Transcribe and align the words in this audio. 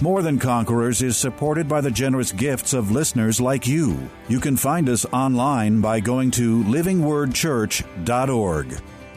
More 0.00 0.22
Than 0.22 0.40
Conquerors 0.40 1.02
is 1.02 1.16
supported 1.16 1.68
by 1.68 1.80
the 1.80 1.90
generous 1.90 2.32
gifts 2.32 2.72
of 2.72 2.90
listeners 2.90 3.40
like 3.40 3.68
you. 3.68 4.10
You 4.28 4.40
can 4.40 4.56
find 4.56 4.88
us 4.88 5.06
online 5.12 5.80
by 5.80 6.00
going 6.00 6.32
to 6.32 6.64
livingwordchurch.org. 6.64 8.72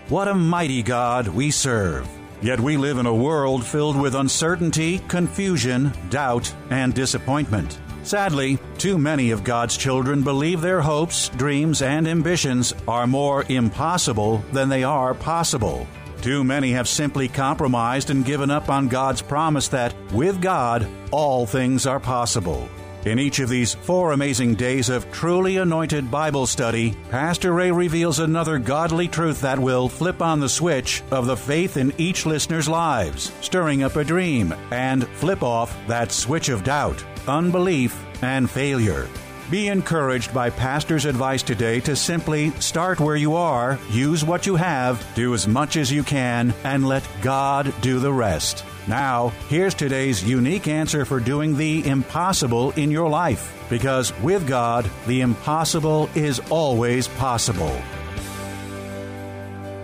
What 0.10 0.28
a 0.28 0.36
mighty 0.36 0.84
God 0.84 1.28
we 1.30 1.50
serve! 1.50 2.08
Yet 2.42 2.60
we 2.60 2.78
live 2.78 3.00
in 3.00 3.08
a 3.08 3.14
world 3.14 3.66
filled 3.66 4.00
with 4.00 4.14
uncertainty, 4.14 5.00
confusion, 5.08 5.92
doubt, 6.12 6.54
and 6.70 6.94
disappointment. 6.94 7.80
Sadly, 8.04 8.60
too 8.78 9.00
many 9.00 9.32
of 9.32 9.44
God's 9.44 9.76
children 9.76 10.22
believe 10.22 10.62
their 10.62 10.82
hopes, 10.82 11.30
dreams, 11.30 11.82
and 11.82 12.08
ambitions 12.08 12.76
are 12.88 13.08
more 13.08 13.46
impossible 13.50 14.44
than 14.54 14.70
they 14.70 14.84
are 14.84 15.16
possible. 15.16 15.88
Too 16.22 16.44
many 16.44 16.72
have 16.72 16.88
simply 16.88 17.28
compromised 17.28 18.10
and 18.10 18.26
given 18.26 18.52
up 18.52 18.70
on 18.70 18.88
God's 18.88 19.22
promise 19.22 19.68
that, 19.70 19.94
with 20.12 20.42
God, 20.42 20.88
all 21.12 21.46
things 21.46 21.86
are 21.86 22.00
possible. 22.00 22.68
In 23.06 23.20
each 23.20 23.40
of 23.40 23.48
these 23.48 23.74
four 23.74 24.12
amazing 24.12 24.56
days 24.56 24.90
of 24.90 25.10
truly 25.14 25.58
anointed 25.58 26.12
Bible 26.12 26.46
study, 26.46 26.94
Pastor 27.10 27.54
Ray 27.54 27.72
reveals 27.72 28.20
another 28.20 28.58
godly 28.58 29.08
truth 29.08 29.40
that 29.42 29.58
will 29.58 29.88
flip 29.88 30.22
on 30.22 30.42
the 30.42 30.50
switch 30.50 31.04
of 31.12 31.26
the 31.26 31.38
faith 31.38 31.78
in 31.78 31.94
each 31.98 32.26
listener's 32.26 32.68
lives, 32.68 33.32
stirring 33.40 33.84
up 33.84 33.96
a 33.96 34.04
dream, 34.04 34.54
and 34.72 35.08
flip 35.08 35.42
off 35.42 35.78
that 35.88 36.12
switch 36.12 36.50
of 36.50 36.66
doubt, 36.66 37.02
unbelief, 37.28 37.98
and 38.22 38.50
failure. 38.50 39.08
Be 39.50 39.70
encouraged 39.70 40.34
by 40.34 40.50
Pastor's 40.50 41.06
advice 41.06 41.42
today 41.42 41.80
to 41.82 41.96
simply 41.96 42.52
start 42.60 43.00
where 43.00 43.16
you 43.16 43.36
are, 43.36 43.80
use 43.90 44.26
what 44.26 44.46
you 44.46 44.58
have, 44.58 45.02
do 45.16 45.34
as 45.34 45.48
much 45.48 45.78
as 45.78 45.90
you 45.90 46.04
can, 46.04 46.54
and 46.66 46.86
let 46.86 47.08
God 47.22 47.74
do 47.80 48.00
the 48.00 48.12
rest. 48.12 48.66
Now, 48.90 49.30
here's 49.48 49.74
today's 49.74 50.22
unique 50.22 50.68
answer 50.68 51.06
for 51.06 51.22
doing 51.22 51.56
the 51.56 51.88
impossible 51.88 52.72
in 52.72 52.92
your 52.92 53.08
life. 53.08 53.66
Because 53.70 54.12
with 54.20 54.46
God, 54.46 54.90
the 55.08 55.22
impossible 55.22 56.10
is 56.14 56.42
always 56.50 57.08
possible. 57.08 57.82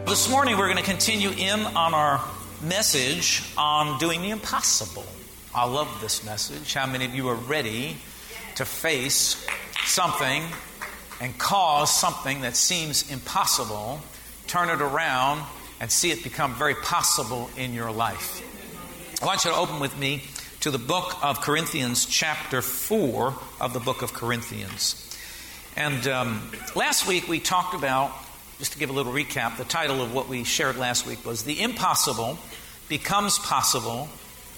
This 0.05 0.29
morning, 0.29 0.57
we're 0.57 0.67
going 0.67 0.83
to 0.83 0.83
continue 0.83 1.29
in 1.29 1.61
on 1.61 1.93
our 1.93 2.21
message 2.61 3.43
on 3.57 3.97
doing 3.97 4.23
the 4.23 4.31
impossible. 4.31 5.05
I 5.55 5.65
love 5.65 5.87
this 6.01 6.25
message. 6.25 6.73
How 6.73 6.85
many 6.85 7.05
of 7.05 7.15
you 7.15 7.29
are 7.29 7.35
ready 7.35 7.95
to 8.55 8.65
face 8.65 9.45
something 9.85 10.43
and 11.21 11.37
cause 11.37 11.91
something 11.91 12.41
that 12.41 12.55
seems 12.55 13.09
impossible, 13.11 14.01
turn 14.47 14.69
it 14.69 14.81
around, 14.81 15.43
and 15.79 15.91
see 15.91 16.11
it 16.11 16.23
become 16.23 16.53
very 16.55 16.75
possible 16.75 17.49
in 17.57 17.73
your 17.73 17.91
life. 17.91 18.41
I 19.21 19.25
want 19.25 19.45
you 19.45 19.51
to 19.51 19.57
open 19.57 19.79
with 19.79 19.97
me 19.97 20.23
to 20.61 20.71
the 20.71 20.77
book 20.77 21.15
of 21.23 21.41
Corinthians, 21.41 22.05
chapter 22.05 22.61
4 22.61 23.33
of 23.59 23.73
the 23.73 23.79
book 23.79 24.01
of 24.01 24.13
Corinthians. 24.13 24.99
And 25.75 26.07
um, 26.07 26.51
last 26.75 27.07
week 27.07 27.27
we 27.27 27.39
talked 27.39 27.73
about, 27.73 28.11
just 28.59 28.73
to 28.73 28.79
give 28.79 28.89
a 28.89 28.93
little 28.93 29.13
recap, 29.13 29.57
the 29.57 29.65
title 29.65 30.01
of 30.01 30.13
what 30.13 30.29
we 30.29 30.43
shared 30.43 30.77
last 30.77 31.07
week 31.07 31.25
was 31.25 31.43
The 31.43 31.61
Impossible 31.61 32.37
Becomes 32.87 33.39
Possible 33.39 34.07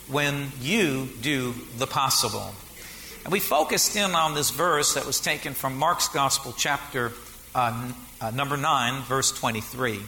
When 0.08 0.52
You 0.62 1.08
Do 1.22 1.56
the 1.78 1.88
Possible. 1.88 2.54
And 3.26 3.32
we 3.32 3.40
focused 3.40 3.96
in 3.96 4.14
on 4.14 4.36
this 4.36 4.52
verse 4.52 4.94
that 4.94 5.08
was 5.08 5.20
taken 5.20 5.56
from 5.56 5.78
Mark's 5.78 6.10
Gospel, 6.10 6.54
chapter 6.56 7.12
uh, 7.56 7.92
uh, 8.22 8.30
number 8.30 8.56
9, 8.56 9.02
verse 9.02 9.32
23. 9.32 10.00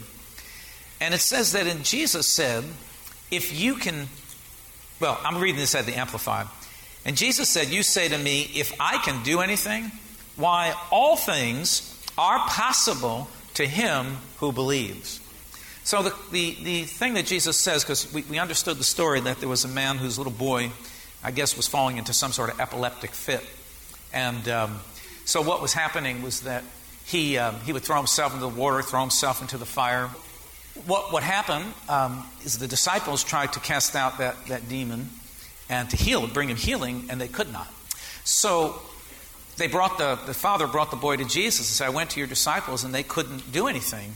And 1.01 1.15
it 1.15 1.19
says 1.19 1.53
that 1.53 1.65
in 1.65 1.81
Jesus 1.81 2.27
said, 2.27 2.63
If 3.31 3.59
you 3.59 3.73
can, 3.73 4.07
well, 4.99 5.19
I'm 5.23 5.41
reading 5.41 5.59
this 5.59 5.73
at 5.73 5.87
the 5.87 5.97
Amplified. 5.97 6.45
And 7.05 7.17
Jesus 7.17 7.49
said, 7.49 7.69
You 7.69 7.81
say 7.81 8.07
to 8.07 8.17
me, 8.19 8.51
If 8.53 8.71
I 8.79 8.99
can 8.99 9.23
do 9.23 9.39
anything, 9.39 9.91
why, 10.35 10.75
all 10.91 11.15
things 11.15 11.99
are 12.19 12.37
possible 12.47 13.29
to 13.55 13.65
him 13.65 14.17
who 14.37 14.51
believes. 14.51 15.19
So 15.83 16.03
the, 16.03 16.13
the, 16.31 16.57
the 16.63 16.83
thing 16.83 17.15
that 17.15 17.25
Jesus 17.25 17.57
says, 17.57 17.83
because 17.83 18.13
we, 18.13 18.21
we 18.23 18.37
understood 18.37 18.77
the 18.77 18.83
story 18.83 19.21
that 19.21 19.39
there 19.39 19.49
was 19.49 19.65
a 19.65 19.69
man 19.69 19.97
whose 19.97 20.19
little 20.19 20.31
boy 20.31 20.69
I 21.23 21.31
guess, 21.31 21.57
was 21.57 21.67
falling 21.67 21.97
into 21.97 22.13
some 22.13 22.31
sort 22.31 22.51
of 22.51 22.59
epileptic 22.59 23.11
fit. 23.11 23.43
And 24.13 24.47
um, 24.47 24.79
so 25.25 25.41
what 25.41 25.61
was 25.61 25.73
happening 25.73 26.21
was 26.21 26.41
that 26.41 26.63
he, 27.05 27.37
um, 27.37 27.55
he 27.61 27.73
would 27.73 27.83
throw 27.83 27.97
himself 27.97 28.33
into 28.33 28.45
the 28.45 28.53
water, 28.53 28.81
throw 28.81 29.01
himself 29.01 29.41
into 29.41 29.57
the 29.57 29.65
fire. 29.65 30.09
What, 30.85 31.11
what 31.11 31.23
happened 31.23 31.65
um, 31.89 32.25
is 32.43 32.59
the 32.59 32.67
disciples 32.67 33.23
tried 33.23 33.53
to 33.53 33.59
cast 33.59 33.95
out 33.95 34.19
that, 34.19 34.35
that 34.47 34.69
demon 34.69 35.09
and 35.69 35.89
to 35.89 35.97
heal, 35.97 36.27
bring 36.27 36.49
him 36.49 36.57
healing, 36.57 37.07
and 37.09 37.19
they 37.19 37.27
could 37.27 37.51
not. 37.51 37.67
So 38.23 38.81
they 39.57 39.67
brought 39.67 39.97
the, 39.97 40.19
the 40.25 40.33
father 40.33 40.67
brought 40.67 40.91
the 40.91 40.97
boy 40.97 41.17
to 41.17 41.25
Jesus 41.25 41.59
and 41.59 41.75
said, 41.75 41.87
I 41.87 41.89
went 41.89 42.11
to 42.11 42.19
your 42.19 42.27
disciples 42.27 42.83
and 42.83 42.93
they 42.93 43.03
couldn't 43.03 43.51
do 43.51 43.67
anything. 43.67 44.13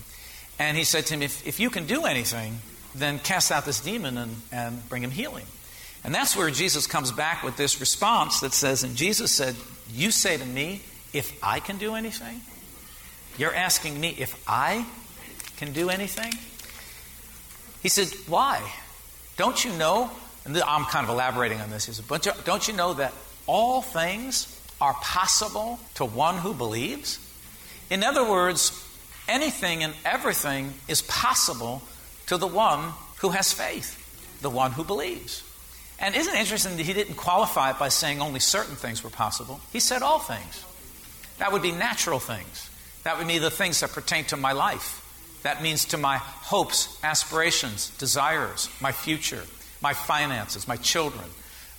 And 0.59 0.77
he 0.77 0.83
said 0.83 1.07
to 1.07 1.15
him, 1.15 1.21
If, 1.21 1.47
if 1.47 1.59
you 1.59 1.69
can 1.69 1.87
do 1.87 2.05
anything, 2.05 2.59
then 2.93 3.19
cast 3.19 3.51
out 3.51 3.65
this 3.65 3.79
demon 3.79 4.17
and, 4.17 4.35
and 4.51 4.89
bring 4.89 5.03
him 5.03 5.11
healing. 5.11 5.45
And 6.03 6.13
that's 6.15 6.35
where 6.35 6.49
Jesus 6.49 6.87
comes 6.87 7.11
back 7.11 7.43
with 7.43 7.57
this 7.57 7.79
response 7.79 8.39
that 8.39 8.53
says, 8.53 8.83
And 8.83 8.95
Jesus 8.95 9.31
said, 9.31 9.55
You 9.91 10.11
say 10.11 10.37
to 10.37 10.45
me, 10.45 10.81
if 11.13 11.37
I 11.43 11.59
can 11.59 11.77
do 11.77 11.95
anything? 11.95 12.41
You're 13.37 13.53
asking 13.53 13.99
me 13.99 14.15
if 14.17 14.41
I 14.47 14.85
can 15.57 15.73
do 15.73 15.89
anything? 15.89 16.33
He 17.83 17.89
said, 17.89 18.07
Why? 18.27 18.61
Don't 19.37 19.63
you 19.63 19.71
know? 19.73 20.09
And 20.45 20.57
I'm 20.57 20.85
kind 20.85 21.05
of 21.05 21.11
elaborating 21.11 21.61
on 21.61 21.69
this. 21.69 21.85
He 21.85 21.93
said, 21.93 22.05
But 22.07 22.27
don't 22.45 22.67
you 22.67 22.73
know 22.73 22.93
that 22.95 23.13
all 23.45 23.81
things 23.81 24.59
are 24.79 24.93
possible 24.95 25.79
to 25.95 26.05
one 26.05 26.37
who 26.37 26.53
believes? 26.53 27.19
In 27.91 28.03
other 28.03 28.27
words, 28.27 28.71
anything 29.27 29.83
and 29.83 29.93
everything 30.03 30.73
is 30.87 31.01
possible 31.03 31.83
to 32.27 32.37
the 32.37 32.47
one 32.47 32.93
who 33.17 33.29
has 33.29 33.53
faith, 33.53 33.97
the 34.41 34.49
one 34.49 34.71
who 34.71 34.83
believes. 34.83 35.43
And 36.01 36.15
isn't 36.15 36.33
it 36.33 36.39
interesting 36.39 36.77
that 36.77 36.83
he 36.83 36.93
didn't 36.93 37.15
qualify 37.15 37.69
it 37.69 37.79
by 37.79 37.89
saying 37.89 38.21
only 38.21 38.39
certain 38.39 38.75
things 38.75 39.03
were 39.03 39.11
possible? 39.11 39.61
He 39.71 39.79
said 39.79 40.01
all 40.01 40.19
things. 40.19 40.65
That 41.37 41.51
would 41.51 41.61
be 41.61 41.71
natural 41.71 42.19
things. 42.19 42.69
That 43.03 43.17
would 43.17 43.27
be 43.27 43.37
the 43.37 43.51
things 43.51 43.79
that 43.79 43.91
pertain 43.91 44.25
to 44.25 44.37
my 44.37 44.51
life. 44.51 44.97
That 45.43 45.61
means 45.61 45.85
to 45.85 45.97
my 45.97 46.17
hopes, 46.17 46.99
aspirations, 47.03 47.89
desires, 47.97 48.69
my 48.79 48.91
future, 48.91 49.43
my 49.81 49.93
finances, 49.93 50.67
my 50.67 50.75
children, 50.75 51.25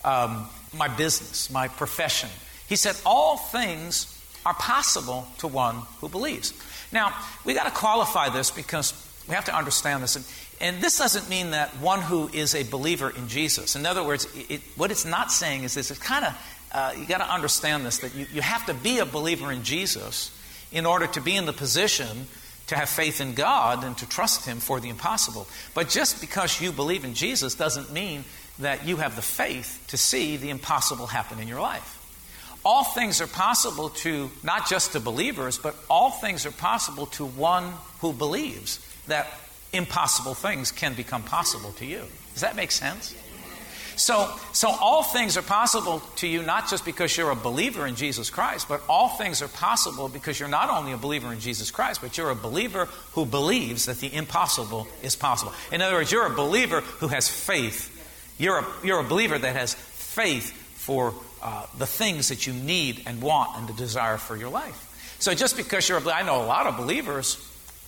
um, 0.05 0.49
my 0.77 0.89
business, 0.89 1.50
my 1.50 1.69
profession. 1.69 2.28
He 2.69 2.77
said 2.77 2.97
all 3.04 3.37
things 3.37 4.19
are 4.44 4.54
possible 4.54 5.27
to 5.39 5.47
one 5.47 5.77
who 6.00 6.09
believes. 6.09 6.53
Now, 6.93 7.15
we 7.44 7.54
got 7.54 7.65
to 7.65 7.71
qualify 7.71 8.28
this 8.28 8.50
because 8.50 8.94
we 9.28 9.34
have 9.34 9.44
to 9.44 9.56
understand 9.56 10.03
this. 10.03 10.16
And 10.16 10.25
and 10.62 10.80
this 10.80 10.96
doesn't 10.96 11.28
mean 11.28 11.50
that 11.50 11.70
one 11.80 12.00
who 12.00 12.28
is 12.28 12.54
a 12.54 12.62
believer 12.62 13.10
in 13.10 13.26
Jesus. 13.26 13.74
In 13.74 13.84
other 13.84 14.04
words, 14.04 14.28
it, 14.48 14.60
what 14.76 14.92
it's 14.92 15.04
not 15.04 15.32
saying 15.32 15.64
is 15.64 15.74
this. 15.74 15.91
It's 15.91 15.98
kind 15.98 16.24
of, 16.24 16.56
uh, 16.70 16.92
you 16.97 17.04
got 17.04 17.18
to 17.18 17.28
understand 17.28 17.84
this, 17.84 17.98
that 17.98 18.14
you, 18.14 18.26
you 18.32 18.41
have 18.41 18.64
to 18.66 18.74
be 18.74 19.00
a 19.00 19.04
believer 19.04 19.50
in 19.50 19.64
Jesus 19.64 20.30
in 20.70 20.86
order 20.86 21.09
to 21.09 21.20
be 21.20 21.36
in 21.36 21.47
the 21.47 21.53
position 21.53 22.26
to 22.68 22.76
have 22.76 22.88
faith 22.88 23.20
in 23.20 23.34
God 23.34 23.82
and 23.82 23.98
to 23.98 24.09
trust 24.09 24.47
Him 24.47 24.60
for 24.60 24.78
the 24.78 24.88
impossible. 24.88 25.48
But 25.74 25.88
just 25.88 26.20
because 26.20 26.60
you 26.60 26.70
believe 26.70 27.04
in 27.04 27.15
Jesus 27.15 27.56
doesn't 27.56 27.92
mean 27.92 28.24
that 28.60 28.86
you 28.86 28.98
have 28.98 29.16
the 29.16 29.22
faith 29.22 29.84
to 29.88 29.97
see 29.97 30.36
the 30.36 30.50
impossible 30.50 31.08
happen 31.08 31.41
in 31.41 31.48
your 31.48 31.60
life. 31.60 31.98
All 32.65 32.84
things 32.84 33.20
are 33.20 33.26
possible 33.26 33.88
to 33.91 34.30
not 34.44 34.68
just 34.68 34.92
to 34.92 35.00
believers, 35.00 35.58
but 35.58 35.74
all 35.91 36.12
things 36.12 36.47
are 36.47 36.53
possible 36.53 37.06
to 37.06 37.26
one 37.26 37.72
who 38.00 38.12
believes 38.12 38.78
that 39.08 39.26
impossible 39.72 40.34
things 40.34 40.71
can 40.72 40.95
become 40.95 41.22
possible 41.22 41.72
to 41.72 41.86
you. 41.86 42.03
Does 42.33 42.42
that 42.42 42.57
make 42.57 42.71
sense? 42.71 43.15
So, 43.97 44.34
so 44.53 44.69
all 44.69 45.03
things 45.03 45.36
are 45.36 45.42
possible 45.42 46.01
to 46.16 46.27
you 46.27 46.42
not 46.42 46.69
just 46.69 46.84
because 46.84 47.16
you're 47.16 47.30
a 47.30 47.36
believer 47.36 47.86
in 47.86 47.95
Jesus 47.95 48.30
Christ, 48.30 48.69
but 48.69 48.83
all 48.89 49.10
things 49.10 49.42
are 49.42 49.48
possible 49.48 50.09
because 50.09 50.41
you're 50.41 50.48
not 50.48 50.71
only 50.71 50.92
a 50.92 50.97
believer 50.97 51.33
in 51.33 51.41
Jesus 51.41 51.71
Christ, 51.71 52.01
but 52.01 52.16
you're 52.16 52.30
a 52.30 52.34
believer 52.34 52.86
who 53.13 53.27
believes 53.27 53.86
that 53.86 54.01
the 54.01 54.13
impossible 54.13 54.89
is 55.03 55.15
possible. 55.15 55.53
In 55.71 55.83
other 55.83 55.97
words, 55.97 56.10
you're 56.10 56.27
a 56.27 56.34
believer 56.34 56.80
who 56.80 57.09
has 57.09 57.28
faith. 57.28 57.91
You're 58.39 58.60
a, 58.60 58.66
you're 58.83 59.01
a 59.01 59.04
believer 59.04 59.39
that 59.39 59.57
has 59.57 59.75
faith 59.75 60.53
for 60.75 61.15
uh, 61.42 61.66
the 61.78 61.86
things 61.86 62.28
that 62.28 62.47
you 62.47 62.53
need 62.53 63.03
and 63.07 63.21
want 63.21 63.59
and 63.59 63.68
the 63.68 63.75
desire 63.75 64.16
for 64.16 64.36
your 64.36 64.51
life. 64.51 65.16
So 65.18 65.34
just 65.34 65.57
because 65.57 65.89
you're, 65.89 66.01
I 66.09 66.22
know 66.22 66.42
a 66.42 66.47
lot 66.47 66.66
of 66.66 66.77
believers 66.77 67.36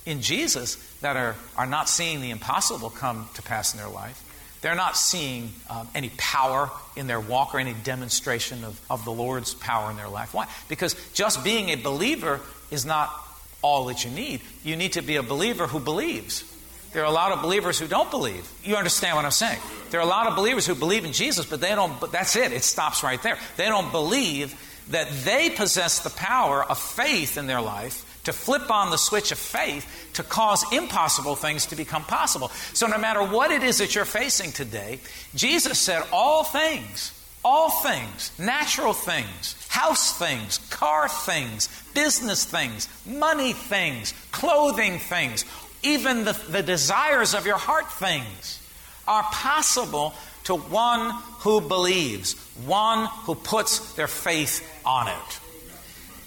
in 0.05 0.21
Jesus 0.21 0.77
that 1.05 1.15
are, 1.17 1.35
are 1.55 1.67
not 1.67 1.87
seeing 1.87 2.19
the 2.19 2.31
impossible 2.31 2.89
come 2.89 3.29
to 3.35 3.43
pass 3.43 3.75
in 3.75 3.79
their 3.79 3.87
life. 3.87 4.23
They're 4.61 4.73
not 4.73 4.97
seeing 4.97 5.53
um, 5.69 5.87
any 5.93 6.09
power 6.17 6.71
in 6.95 7.05
their 7.05 7.19
walk 7.19 7.53
or 7.53 7.59
any 7.59 7.75
demonstration 7.75 8.63
of, 8.63 8.81
of 8.89 9.05
the 9.05 9.11
Lord's 9.11 9.53
power 9.53 9.91
in 9.91 9.97
their 9.97 10.09
life. 10.09 10.33
Why? 10.33 10.47
Because 10.67 10.95
just 11.13 11.43
being 11.43 11.69
a 11.69 11.75
believer 11.75 12.41
is 12.71 12.87
not 12.87 13.13
all 13.61 13.85
that 13.85 14.03
you 14.03 14.09
need. 14.09 14.41
You 14.63 14.75
need 14.75 14.93
to 14.93 15.03
be 15.03 15.17
a 15.17 15.21
believer 15.21 15.67
who 15.67 15.79
believes. 15.79 16.43
There 16.91 17.03
are 17.03 17.07
a 17.07 17.13
lot 17.13 17.31
of 17.33 17.43
believers 17.43 17.77
who 17.77 17.85
don't 17.85 18.09
believe. 18.09 18.51
You 18.63 18.75
understand 18.75 19.15
what 19.15 19.25
I'm 19.25 19.31
saying? 19.31 19.59
There 19.91 19.99
are 19.99 20.03
a 20.03 20.09
lot 20.09 20.25
of 20.25 20.35
believers 20.35 20.65
who 20.65 20.73
believe 20.73 21.05
in 21.05 21.13
Jesus, 21.13 21.45
but 21.45 21.61
they 21.61 21.75
don't, 21.75 21.99
but 21.99 22.11
that's 22.11 22.35
it. 22.35 22.51
It 22.51 22.63
stops 22.63 23.03
right 23.03 23.21
there. 23.21 23.37
They 23.57 23.65
don't 23.65 23.91
believe 23.91 24.59
that 24.89 25.07
they 25.23 25.51
possess 25.51 25.99
the 25.99 26.09
power 26.09 26.63
of 26.63 26.79
faith 26.79 27.37
in 27.37 27.45
their 27.45 27.61
life 27.61 28.11
to 28.25 28.33
flip 28.33 28.69
on 28.69 28.91
the 28.91 28.97
switch 28.97 29.31
of 29.31 29.37
faith 29.37 30.09
to 30.13 30.23
cause 30.23 30.65
impossible 30.71 31.35
things 31.35 31.65
to 31.67 31.75
become 31.75 32.03
possible. 32.03 32.49
So, 32.73 32.87
no 32.87 32.97
matter 32.97 33.23
what 33.23 33.51
it 33.51 33.63
is 33.63 33.77
that 33.77 33.95
you're 33.95 34.05
facing 34.05 34.51
today, 34.51 34.99
Jesus 35.33 35.79
said, 35.79 36.03
All 36.11 36.43
things, 36.43 37.11
all 37.43 37.69
things, 37.69 38.31
natural 38.37 38.93
things, 38.93 39.55
house 39.69 40.17
things, 40.17 40.57
car 40.69 41.07
things, 41.07 41.69
business 41.93 42.43
things, 42.43 42.89
money 43.05 43.53
things, 43.53 44.13
clothing 44.31 44.99
things, 44.99 45.45
even 45.83 46.25
the, 46.25 46.33
the 46.49 46.63
desires 46.63 47.33
of 47.33 47.45
your 47.45 47.57
heart 47.57 47.91
things 47.93 48.61
are 49.07 49.23
possible 49.23 50.13
to 50.45 50.55
one 50.55 51.11
who 51.39 51.61
believes, 51.61 52.33
one 52.65 53.07
who 53.25 53.35
puts 53.35 53.93
their 53.93 54.07
faith 54.07 54.67
on 54.85 55.07
it. 55.07 55.39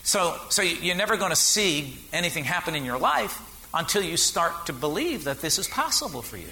So, 0.08 0.40
so 0.49 0.62
you're 0.62 0.96
never 0.96 1.19
going 1.19 1.32
to 1.32 1.37
see 1.37 1.94
anything 2.14 2.44
happen 2.44 2.75
in 2.75 2.87
your 2.87 2.96
life 2.99 3.38
until 3.75 4.00
you 4.02 4.16
start 4.16 4.64
to 4.64 4.72
believe 4.72 5.25
that 5.25 5.43
this 5.43 5.58
is 5.58 5.69
possible 5.69 6.22
for 6.22 6.38
you. 6.38 6.49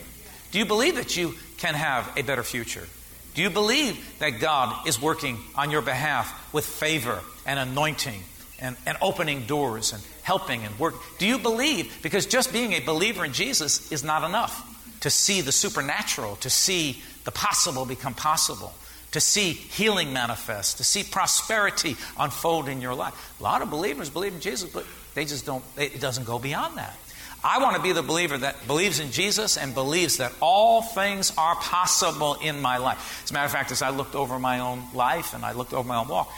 Do 0.51 0.59
you 0.59 0.67
believe 0.67 0.97
that 0.97 1.17
you 1.17 1.37
can 1.57 1.73
have 1.73 2.13
a 2.19 2.23
better 2.23 2.43
future? 2.43 2.87
Do 3.33 3.41
you 3.41 3.49
believe 3.49 4.19
that 4.19 4.41
God 4.41 4.87
is 4.87 5.01
working 5.01 5.39
on 5.55 5.71
your 5.71 5.81
behalf 5.81 6.53
with 6.53 6.67
favor 6.67 7.23
and 7.47 7.59
anointing 7.59 8.21
and, 8.61 8.77
and 8.85 8.99
opening 9.01 9.47
doors 9.47 9.95
and 9.95 10.03
helping 10.23 10.63
and 10.63 10.79
work? 10.79 10.97
Do 11.17 11.27
you 11.27 11.39
believe? 11.39 12.03
Because 12.03 12.27
just 12.27 12.53
being 12.53 12.75
a 12.75 12.81
believer 12.81 13.25
in 13.25 13.33
Jesus 13.33 13.91
is 13.91 14.05
not 14.05 14.23
enough 14.23 15.01
to 15.01 15.09
see 15.09 15.41
the 15.41 15.51
supernatural, 15.51 16.37
to 16.37 16.51
see 16.51 17.03
the 17.25 17.31
possible 17.31 17.87
become 17.87 18.13
possible 18.13 18.75
to 19.17 19.21
see 19.21 19.53
healing 19.55 20.13
manifest, 20.13 20.77
to 20.77 20.85
see 20.85 21.03
prosperity 21.03 21.97
unfold 22.19 22.69
in 22.69 22.83
your 22.83 22.95
life. 22.95 23.35
A 23.41 23.43
lot 23.43 23.63
of 23.63 23.71
believers 23.71 24.11
believe 24.11 24.35
in 24.35 24.41
Jesus, 24.41 24.69
but 24.69 24.85
they 25.15 25.25
just 25.25 25.47
don't, 25.47 25.65
it 25.79 26.03
doesn't 26.03 26.27
go 26.27 26.39
beyond 26.39 26.77
that. 26.77 26.95
I 27.43 27.63
want 27.63 27.77
to 27.77 27.83
be 27.83 27.93
the 27.93 28.03
believer 28.03 28.37
that 28.37 28.67
believes 28.67 29.01
in 29.01 29.13
Jesus 29.13 29.57
and 29.57 29.73
believes 29.73 30.19
that 30.19 30.35
all 30.43 30.83
things 30.83 31.33
are 31.39 31.55
possible 31.55 32.35
in 32.43 32.61
my 32.61 32.77
life. 32.77 33.23
As 33.25 33.31
a 33.31 33.33
matter 33.33 33.47
of 33.47 33.53
fact, 33.53 33.73
as 33.73 33.81
I 33.81 33.89
looked 33.89 34.15
over 34.15 34.39
my 34.39 34.59
own 34.59 34.83
life 34.93 35.33
and 35.33 35.47
I 35.47 35.53
looked 35.53 35.73
over 35.73 35.89
my 35.89 35.97
own 35.97 36.09
walk, 36.09 36.31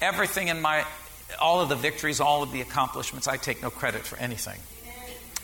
everything 0.00 0.48
in 0.48 0.62
my, 0.62 0.86
all 1.38 1.60
of 1.60 1.68
the 1.68 1.76
victories, 1.76 2.18
all 2.18 2.42
of 2.42 2.50
the 2.50 2.62
accomplishments, 2.62 3.28
I 3.28 3.36
take 3.36 3.60
no 3.60 3.68
credit 3.68 4.06
for 4.06 4.16
anything. 4.18 4.58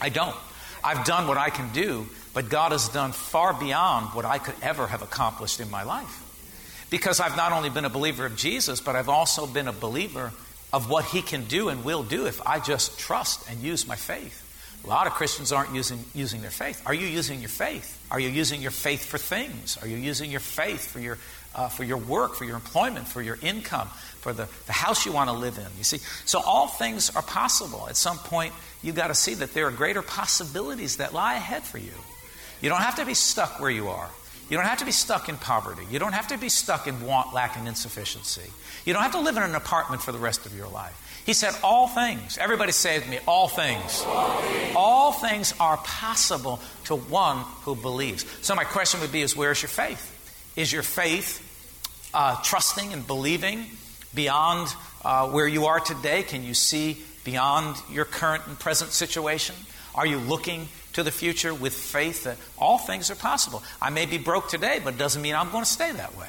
I 0.01 0.09
don't. 0.09 0.37
I've 0.83 1.05
done 1.05 1.27
what 1.27 1.37
I 1.37 1.51
can 1.51 1.71
do, 1.75 2.07
but 2.33 2.49
God 2.49 2.73
has 2.73 2.89
done 2.89 3.13
far 3.13 3.53
beyond 3.53 4.15
what 4.15 4.25
I 4.25 4.39
could 4.39 4.55
ever 4.63 4.87
have 4.87 5.03
accomplished 5.03 5.61
in 5.61 5.71
my 5.71 5.83
life. 5.83 6.25
Because 6.91 7.21
I've 7.21 7.37
not 7.37 7.53
only 7.53 7.71
been 7.71 7.85
a 7.85 7.91
believer 7.91 8.27
of 8.27 8.37
Jesus, 8.37 8.81
but 8.81 8.97
I've 8.97 9.09
also 9.09 9.47
been 9.47 9.69
a 9.69 9.73
believer 9.73 10.33
of 10.73 10.91
what 10.91 11.05
he 11.05 11.23
can 11.23 11.45
do 11.45 11.69
and 11.69 11.85
will 11.85 12.03
do 12.03 12.27
if 12.27 12.41
I 12.47 12.61
just 12.61 12.99
trust 12.99 13.49
and 13.51 13.61
use 13.61 13.87
my 13.87 13.97
faith. 13.97 14.45
A 14.85 14.89
lot 14.89 15.07
of 15.07 15.15
Christians 15.15 15.51
aren't 15.53 15.75
using, 15.75 16.05
using 16.15 16.41
their 16.41 16.51
faith. 16.51 16.83
Are 16.87 16.95
you 16.95 17.07
using 17.07 17.41
your 17.41 17.49
faith? 17.49 17.99
Are 18.11 18.21
you 18.21 18.29
using 18.29 18.63
your 18.63 18.71
faith 18.71 19.05
for 19.05 19.19
things? 19.19 19.77
Are 19.83 19.89
you 19.89 19.97
using 19.97 20.31
your 20.31 20.41
faith 20.41 20.91
for 20.91 21.01
your, 21.01 21.19
uh, 21.55 21.69
for 21.69 21.85
your 21.85 21.97
work, 21.97 22.37
for 22.37 22.45
your 22.45 22.55
employment, 22.55 23.09
for 23.09 23.21
your 23.21 23.39
income, 23.43 23.89
for 24.21 24.33
the, 24.33 24.49
the 24.67 24.73
house 24.73 25.05
you 25.05 25.13
want 25.13 25.31
to 25.31 25.37
live 25.37 25.59
in? 25.59 25.67
You 25.77 25.85
see, 25.85 25.99
so 26.25 26.41
all 26.41 26.69
things 26.69 27.15
are 27.17 27.23
possible. 27.23 27.87
At 27.89 27.97
some 27.97 28.19
point, 28.19 28.55
you've 28.83 28.95
got 28.95 29.09
to 29.09 29.15
see 29.15 29.35
that 29.35 29.53
there 29.53 29.67
are 29.67 29.73
greater 29.73 30.01
possibilities 30.01 30.99
that 30.99 31.13
lie 31.13 31.35
ahead 31.35 31.65
for 31.65 31.79
you. 31.79 31.93
You 32.63 32.69
don't 32.69 32.81
have 32.81 32.97
to 32.97 33.07
be 33.07 33.15
stuck 33.15 33.61
where 33.61 33.71
you 33.71 33.89
are. 33.89 34.09
You 34.49 34.57
don't 34.57 34.67
have 34.67 34.79
to 34.79 34.87
be 34.87 34.93
stuck 34.93 35.29
in 35.29 35.37
poverty. 35.37 35.83
You 35.91 35.99
don't 35.99 36.13
have 36.13 36.29
to 36.29 36.39
be 36.39 36.49
stuck 36.49 36.87
in 36.87 37.03
want, 37.03 37.35
lack, 37.35 37.57
and 37.57 37.69
insufficiency. 37.69 38.51
You 38.85 38.95
don't 38.95 39.03
have 39.03 39.13
to 39.13 39.21
live 39.21 39.37
in 39.37 39.43
an 39.43 39.55
apartment 39.55 40.03
for 40.03 40.13
the 40.13 40.19
rest 40.19 40.47
of 40.47 40.57
your 40.57 40.69
life. 40.69 41.23
He 41.27 41.35
said, 41.35 41.55
All 41.63 41.89
things. 41.89 42.39
Everybody 42.39 42.73
say 42.73 43.07
me, 43.09 43.19
all 43.27 43.49
things. 43.49 44.03
all 44.07 44.41
things. 44.41 44.75
All 44.75 45.13
things 45.13 45.55
are 45.61 45.77
possible 45.77 46.61
to 46.85 46.97
one 46.97 47.45
who 47.65 47.77
believes. 47.77 48.25
So, 48.41 48.55
my 48.55 48.65
question 48.65 49.01
would 49.01 49.13
be 49.13 49.21
is 49.21 49.37
where's 49.37 49.61
your 49.61 49.69
faith? 49.69 50.15
Is 50.57 50.73
your 50.73 50.83
faith 50.83 51.45
uh, 52.15 52.41
trusting 52.43 52.95
and 52.95 53.07
believing 53.07 53.67
beyond 54.15 54.75
uh, 55.05 55.29
where 55.29 55.47
you 55.47 55.67
are 55.67 55.81
today? 55.81 56.23
Can 56.23 56.43
you 56.43 56.55
see 56.55 56.97
beyond 57.25 57.77
your 57.93 58.07
current 58.07 58.47
and 58.47 58.59
present 58.59 58.93
situation? 58.93 59.55
Are 59.99 60.07
you 60.07 60.19
looking 60.19 60.69
to 60.99 61.05
the 61.05 61.11
future 61.13 61.55
with 61.55 61.73
faith 61.73 62.25
that 62.25 62.37
all 62.59 62.77
things 62.77 63.09
are 63.09 63.15
possible. 63.15 63.63
I 63.81 63.91
may 63.91 64.05
be 64.05 64.19
broke 64.19 64.49
today, 64.49 64.81
but 64.83 64.95
it 64.95 64.99
doesn't 64.99 65.23
mean 65.23 65.37
I'm 65.37 65.53
going 65.53 65.63
to 65.63 65.71
stay 65.71 65.93
that 65.93 66.17
way. 66.19 66.27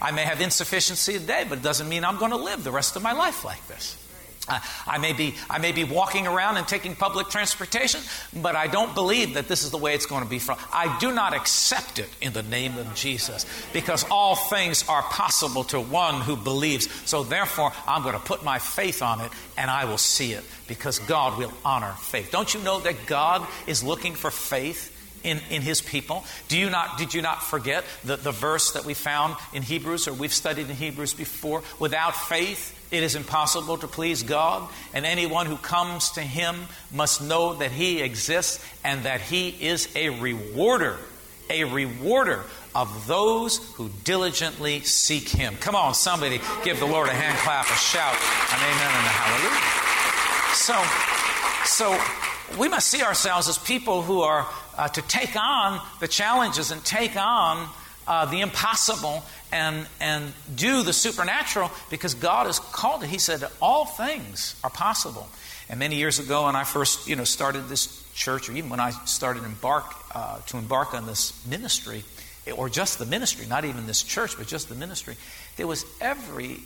I 0.00 0.10
may 0.10 0.24
have 0.24 0.42
insufficiency 0.42 1.14
today, 1.14 1.46
but 1.48 1.58
it 1.58 1.64
doesn't 1.64 1.88
mean 1.88 2.04
I'm 2.04 2.18
going 2.18 2.32
to 2.32 2.36
live 2.36 2.64
the 2.64 2.70
rest 2.70 2.96
of 2.96 3.02
my 3.02 3.12
life 3.12 3.46
like 3.46 3.66
this. 3.66 3.96
I, 4.46 4.98
may 4.98 5.14
be, 5.14 5.34
I 5.48 5.58
may 5.58 5.72
be 5.72 5.84
walking 5.84 6.26
around 6.26 6.58
and 6.58 6.68
taking 6.68 6.94
public 6.94 7.28
transportation, 7.28 8.00
but 8.42 8.54
I 8.54 8.66
don't 8.66 8.94
believe 8.94 9.34
that 9.34 9.48
this 9.48 9.64
is 9.64 9.70
the 9.70 9.78
way 9.78 9.94
it's 9.94 10.06
going 10.06 10.22
to 10.22 10.28
be. 10.28 10.38
From. 10.38 10.58
I 10.72 10.98
do 10.98 11.12
not 11.12 11.32
accept 11.32 11.98
it 11.98 12.08
in 12.20 12.34
the 12.34 12.42
name 12.42 12.76
of 12.76 12.94
Jesus 12.94 13.46
because 13.72 14.04
all 14.10 14.36
things 14.36 14.86
are 14.88 15.02
possible 15.02 15.64
to 15.64 15.80
one 15.80 16.20
who 16.20 16.36
believes. 16.36 16.90
So 17.08 17.22
therefore, 17.22 17.72
I'm 17.86 18.02
going 18.02 18.14
to 18.14 18.20
put 18.20 18.44
my 18.44 18.58
faith 18.58 19.02
on 19.02 19.20
it 19.20 19.32
and 19.56 19.70
I 19.70 19.86
will 19.86 19.98
see 19.98 20.32
it 20.32 20.44
because 20.68 20.98
God 20.98 21.38
will 21.38 21.52
honor 21.64 21.94
faith. 21.98 22.30
Don't 22.30 22.52
you 22.52 22.60
know 22.60 22.80
that 22.80 23.06
God 23.06 23.46
is 23.66 23.82
looking 23.82 24.14
for 24.14 24.30
faith? 24.30 24.90
in, 25.24 25.40
in 25.50 25.62
his 25.62 25.80
people. 25.80 26.22
Do 26.48 26.58
you 26.58 26.70
not, 26.70 26.98
did 26.98 27.14
you 27.14 27.22
not 27.22 27.42
forget 27.42 27.84
the, 28.04 28.16
the 28.16 28.30
verse 28.30 28.72
that 28.72 28.84
we 28.84 28.92
found 28.92 29.36
in 29.54 29.62
Hebrews, 29.62 30.06
or 30.06 30.12
we've 30.12 30.32
studied 30.32 30.68
in 30.68 30.76
Hebrews 30.76 31.14
before? 31.14 31.62
Without 31.78 32.14
faith, 32.14 32.78
it 32.94 33.02
is 33.02 33.16
impossible 33.16 33.76
to 33.78 33.88
please 33.88 34.22
God, 34.22 34.68
and 34.92 35.04
anyone 35.04 35.46
who 35.46 35.56
comes 35.56 36.12
to 36.12 36.20
Him 36.20 36.56
must 36.92 37.22
know 37.22 37.54
that 37.54 37.72
He 37.72 38.00
exists 38.00 38.64
and 38.84 39.02
that 39.02 39.20
He 39.20 39.48
is 39.48 39.88
a 39.96 40.10
rewarder, 40.10 40.96
a 41.50 41.64
rewarder 41.64 42.44
of 42.74 43.06
those 43.06 43.58
who 43.74 43.90
diligently 44.04 44.80
seek 44.80 45.28
Him. 45.28 45.56
Come 45.56 45.74
on, 45.74 45.94
somebody 45.94 46.40
give 46.64 46.78
the 46.78 46.86
Lord 46.86 47.08
a 47.08 47.12
hand 47.12 47.36
clap, 47.38 47.66
a 47.66 47.74
shout, 47.74 48.14
an 48.52 48.60
amen, 48.62 48.92
and 48.94 49.06
a 49.06 49.14
hallelujah. 49.22 49.84
So, 50.54 50.78
so 51.66 52.58
we 52.58 52.68
must 52.68 52.88
see 52.88 53.02
ourselves 53.02 53.48
as 53.48 53.58
people 53.58 54.02
who 54.02 54.20
are 54.20 54.46
uh, 54.76 54.88
to 54.88 55.02
take 55.02 55.36
on 55.36 55.80
the 56.00 56.08
challenges 56.08 56.70
and 56.70 56.84
take 56.84 57.16
on 57.16 57.68
uh, 58.06 58.26
the 58.26 58.40
impossible 58.40 59.22
and, 59.52 59.86
and 60.00 60.32
do 60.54 60.82
the 60.82 60.92
supernatural 60.92 61.70
because 61.90 62.14
God 62.14 62.46
has 62.46 62.58
called 62.58 63.02
it. 63.02 63.08
He 63.08 63.18
said, 63.18 63.44
All 63.60 63.86
things 63.86 64.58
are 64.62 64.70
possible. 64.70 65.28
And 65.68 65.78
many 65.78 65.96
years 65.96 66.18
ago, 66.18 66.44
when 66.44 66.56
I 66.56 66.64
first 66.64 67.08
you 67.08 67.16
know, 67.16 67.24
started 67.24 67.68
this 67.68 68.04
church, 68.12 68.48
or 68.48 68.52
even 68.52 68.70
when 68.70 68.80
I 68.80 68.90
started 68.90 69.44
embark, 69.44 69.84
uh, 70.14 70.38
to 70.40 70.58
embark 70.58 70.94
on 70.94 71.06
this 71.06 71.44
ministry, 71.46 72.04
or 72.54 72.68
just 72.68 72.98
the 72.98 73.06
ministry, 73.06 73.46
not 73.46 73.64
even 73.64 73.86
this 73.86 74.02
church, 74.02 74.36
but 74.36 74.46
just 74.46 74.68
the 74.68 74.74
ministry, 74.74 75.16
there 75.56 75.66
was 75.66 75.86
every 76.00 76.58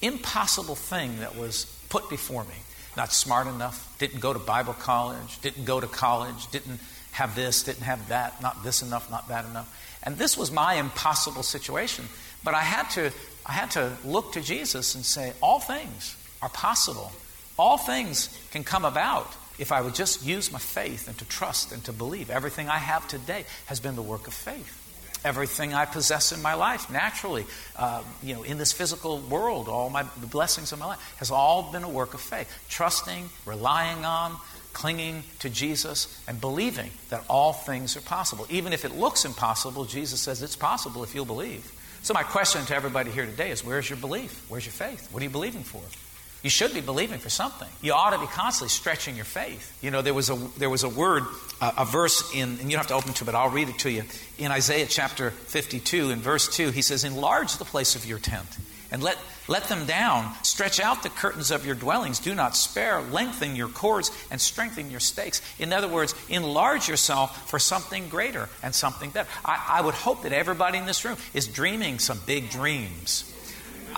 impossible 0.00 0.74
thing 0.74 1.18
that 1.20 1.36
was 1.36 1.66
put 1.90 2.08
before 2.08 2.44
me. 2.44 2.54
Not 2.96 3.12
smart 3.12 3.46
enough, 3.46 3.94
didn't 3.98 4.20
go 4.20 4.32
to 4.32 4.38
Bible 4.38 4.72
college, 4.72 5.40
didn't 5.42 5.66
go 5.66 5.80
to 5.80 5.86
college, 5.86 6.50
didn't 6.50 6.80
have 7.16 7.34
this, 7.34 7.62
didn't 7.62 7.84
have 7.84 8.08
that, 8.08 8.42
not 8.42 8.62
this 8.62 8.82
enough, 8.82 9.10
not 9.10 9.28
that 9.28 9.46
enough. 9.46 9.68
And 10.02 10.18
this 10.18 10.36
was 10.36 10.52
my 10.52 10.74
impossible 10.74 11.42
situation. 11.42 12.04
But 12.44 12.54
I 12.54 12.60
had 12.60 12.90
to, 12.90 13.10
I 13.46 13.52
had 13.52 13.70
to 13.72 13.96
look 14.04 14.32
to 14.32 14.42
Jesus 14.42 14.94
and 14.94 15.04
say, 15.04 15.32
all 15.40 15.58
things 15.58 16.14
are 16.42 16.50
possible. 16.50 17.10
All 17.58 17.78
things 17.78 18.28
can 18.50 18.64
come 18.64 18.84
about 18.84 19.34
if 19.58 19.72
I 19.72 19.80
would 19.80 19.94
just 19.94 20.26
use 20.26 20.52
my 20.52 20.58
faith 20.58 21.08
and 21.08 21.16
to 21.16 21.24
trust 21.24 21.72
and 21.72 21.82
to 21.84 21.92
believe. 21.92 22.28
Everything 22.28 22.68
I 22.68 22.76
have 22.76 23.08
today 23.08 23.46
has 23.64 23.80
been 23.80 23.96
the 23.96 24.02
work 24.02 24.26
of 24.26 24.34
faith. 24.34 24.82
Everything 25.24 25.72
I 25.72 25.86
possess 25.86 26.30
in 26.32 26.42
my 26.42 26.52
life, 26.54 26.90
naturally, 26.90 27.46
uh, 27.76 28.02
you 28.22 28.34
know, 28.34 28.42
in 28.42 28.58
this 28.58 28.72
physical 28.72 29.18
world, 29.18 29.68
all 29.68 29.88
my 29.88 30.04
the 30.20 30.26
blessings 30.26 30.70
of 30.72 30.78
my 30.78 30.86
life, 30.86 31.14
has 31.16 31.30
all 31.30 31.72
been 31.72 31.82
a 31.82 31.88
work 31.88 32.12
of 32.12 32.20
faith. 32.20 32.48
Trusting, 32.68 33.30
relying 33.46 34.04
on, 34.04 34.36
clinging 34.76 35.24
to 35.38 35.48
Jesus 35.48 36.22
and 36.28 36.38
believing 36.38 36.90
that 37.08 37.24
all 37.30 37.54
things 37.54 37.96
are 37.96 38.02
possible. 38.02 38.46
Even 38.50 38.74
if 38.74 38.84
it 38.84 38.94
looks 38.94 39.24
impossible, 39.24 39.86
Jesus 39.86 40.20
says 40.20 40.42
it's 40.42 40.54
possible 40.54 41.02
if 41.02 41.14
you'll 41.14 41.24
believe. 41.24 41.72
So, 42.02 42.12
my 42.12 42.22
question 42.22 42.62
to 42.66 42.76
everybody 42.76 43.10
here 43.10 43.24
today 43.24 43.50
is 43.50 43.64
where's 43.64 43.88
your 43.88 43.98
belief? 43.98 44.44
Where's 44.50 44.66
your 44.66 44.74
faith? 44.74 45.08
What 45.10 45.22
are 45.22 45.24
you 45.24 45.30
believing 45.30 45.62
for? 45.62 45.80
You 46.42 46.50
should 46.50 46.74
be 46.74 46.82
believing 46.82 47.18
for 47.18 47.30
something. 47.30 47.66
You 47.80 47.94
ought 47.94 48.10
to 48.10 48.18
be 48.18 48.26
constantly 48.26 48.68
stretching 48.68 49.16
your 49.16 49.24
faith. 49.24 49.76
You 49.82 49.90
know, 49.90 50.02
there 50.02 50.14
was 50.14 50.28
a, 50.28 50.36
there 50.58 50.70
was 50.70 50.84
a 50.84 50.90
word, 50.90 51.24
a 51.62 51.86
verse 51.86 52.34
in, 52.34 52.50
and 52.60 52.70
you 52.70 52.76
don't 52.76 52.80
have 52.80 52.86
to 52.88 52.94
open 52.94 53.14
to 53.14 53.24
it, 53.24 53.26
but 53.26 53.34
I'll 53.34 53.48
read 53.48 53.70
it 53.70 53.78
to 53.80 53.90
you. 53.90 54.04
In 54.36 54.52
Isaiah 54.52 54.86
chapter 54.86 55.30
52, 55.30 56.10
in 56.10 56.20
verse 56.20 56.54
2, 56.54 56.70
he 56.70 56.82
says, 56.82 57.02
Enlarge 57.02 57.56
the 57.56 57.64
place 57.64 57.96
of 57.96 58.04
your 58.04 58.18
tent 58.18 58.46
and 58.90 59.02
let, 59.02 59.18
let 59.48 59.64
them 59.64 59.86
down. 59.86 60.32
Stretch 60.42 60.80
out 60.80 61.02
the 61.02 61.08
curtains 61.08 61.50
of 61.50 61.66
your 61.66 61.74
dwellings. 61.74 62.18
Do 62.18 62.34
not 62.34 62.56
spare. 62.56 63.00
Lengthen 63.00 63.56
your 63.56 63.68
cords 63.68 64.10
and 64.30 64.40
strengthen 64.40 64.90
your 64.90 65.00
stakes. 65.00 65.42
In 65.58 65.72
other 65.72 65.88
words, 65.88 66.14
enlarge 66.28 66.88
yourself 66.88 67.50
for 67.50 67.58
something 67.58 68.08
greater 68.08 68.48
and 68.62 68.74
something 68.74 69.10
better. 69.10 69.28
I, 69.44 69.78
I 69.78 69.80
would 69.80 69.94
hope 69.94 70.22
that 70.22 70.32
everybody 70.32 70.78
in 70.78 70.86
this 70.86 71.04
room 71.04 71.16
is 71.34 71.46
dreaming 71.46 71.98
some 71.98 72.20
big 72.26 72.50
dreams. 72.50 73.32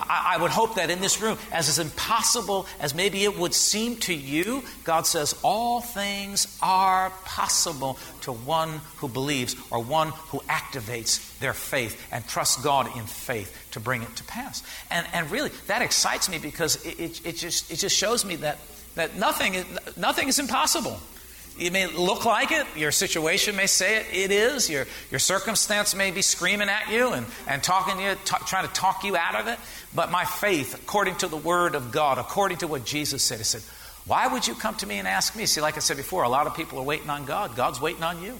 I, 0.09 0.35
I 0.35 0.41
would 0.41 0.51
hope 0.51 0.75
that 0.75 0.89
in 0.89 0.99
this 0.99 1.21
room, 1.21 1.37
as 1.51 1.79
impossible 1.79 2.65
as 2.79 2.95
maybe 2.95 3.23
it 3.23 3.37
would 3.37 3.53
seem 3.53 3.97
to 3.97 4.13
you, 4.13 4.63
God 4.83 5.05
says 5.05 5.39
all 5.43 5.81
things 5.81 6.57
are 6.61 7.11
possible 7.25 7.97
to 8.21 8.31
one 8.31 8.81
who 8.97 9.07
believes 9.07 9.55
or 9.71 9.81
one 9.81 10.09
who 10.09 10.39
activates 10.41 11.37
their 11.39 11.53
faith 11.53 12.07
and 12.11 12.27
trusts 12.27 12.61
God 12.61 12.95
in 12.97 13.05
faith 13.05 13.55
to 13.71 13.79
bring 13.79 14.01
it 14.01 14.15
to 14.17 14.23
pass. 14.23 14.63
And, 14.89 15.05
and 15.13 15.29
really, 15.31 15.51
that 15.67 15.81
excites 15.81 16.29
me 16.29 16.39
because 16.39 16.83
it, 16.85 16.99
it, 16.99 17.25
it 17.25 17.35
just, 17.37 17.71
it 17.71 17.77
just 17.77 17.95
shows 17.95 18.25
me 18.25 18.37
that, 18.37 18.57
that 18.95 19.15
nothing, 19.15 19.63
nothing 19.95 20.27
is 20.27 20.39
impossible. 20.39 20.99
It 21.59 21.73
may 21.73 21.87
look 21.87 22.23
like 22.23 22.51
it. 22.51 22.65
Your 22.75 22.91
situation 22.91 23.55
may 23.55 23.67
say 23.67 23.97
it. 23.97 24.05
It 24.13 24.31
is. 24.31 24.69
Your, 24.69 24.87
your 25.11 25.19
circumstance 25.19 25.93
may 25.93 26.11
be 26.11 26.21
screaming 26.21 26.69
at 26.69 26.89
you 26.89 27.09
and, 27.09 27.25
and 27.47 27.61
talking 27.61 27.97
to 27.97 28.03
you, 28.03 28.15
t- 28.23 28.37
trying 28.45 28.65
to 28.65 28.73
talk 28.73 29.03
you 29.03 29.17
out 29.17 29.35
of 29.35 29.47
it. 29.47 29.59
But 29.93 30.09
my 30.09 30.23
faith, 30.23 30.73
according 30.73 31.15
to 31.17 31.27
the 31.27 31.37
Word 31.37 31.75
of 31.75 31.91
God, 31.91 32.17
according 32.17 32.59
to 32.59 32.67
what 32.67 32.85
Jesus 32.85 33.23
said, 33.23 33.39
He 33.39 33.43
said, 33.43 33.61
Why 34.07 34.27
would 34.27 34.47
you 34.47 34.55
come 34.55 34.75
to 34.75 34.87
me 34.87 34.99
and 34.99 35.07
ask 35.07 35.35
me? 35.35 35.45
See, 35.45 35.59
like 35.59 35.75
I 35.75 35.79
said 35.79 35.97
before, 35.97 36.23
a 36.23 36.29
lot 36.29 36.47
of 36.47 36.55
people 36.55 36.79
are 36.79 36.85
waiting 36.85 37.09
on 37.09 37.25
God. 37.25 37.55
God's 37.55 37.81
waiting 37.81 38.03
on 38.03 38.21
you. 38.23 38.37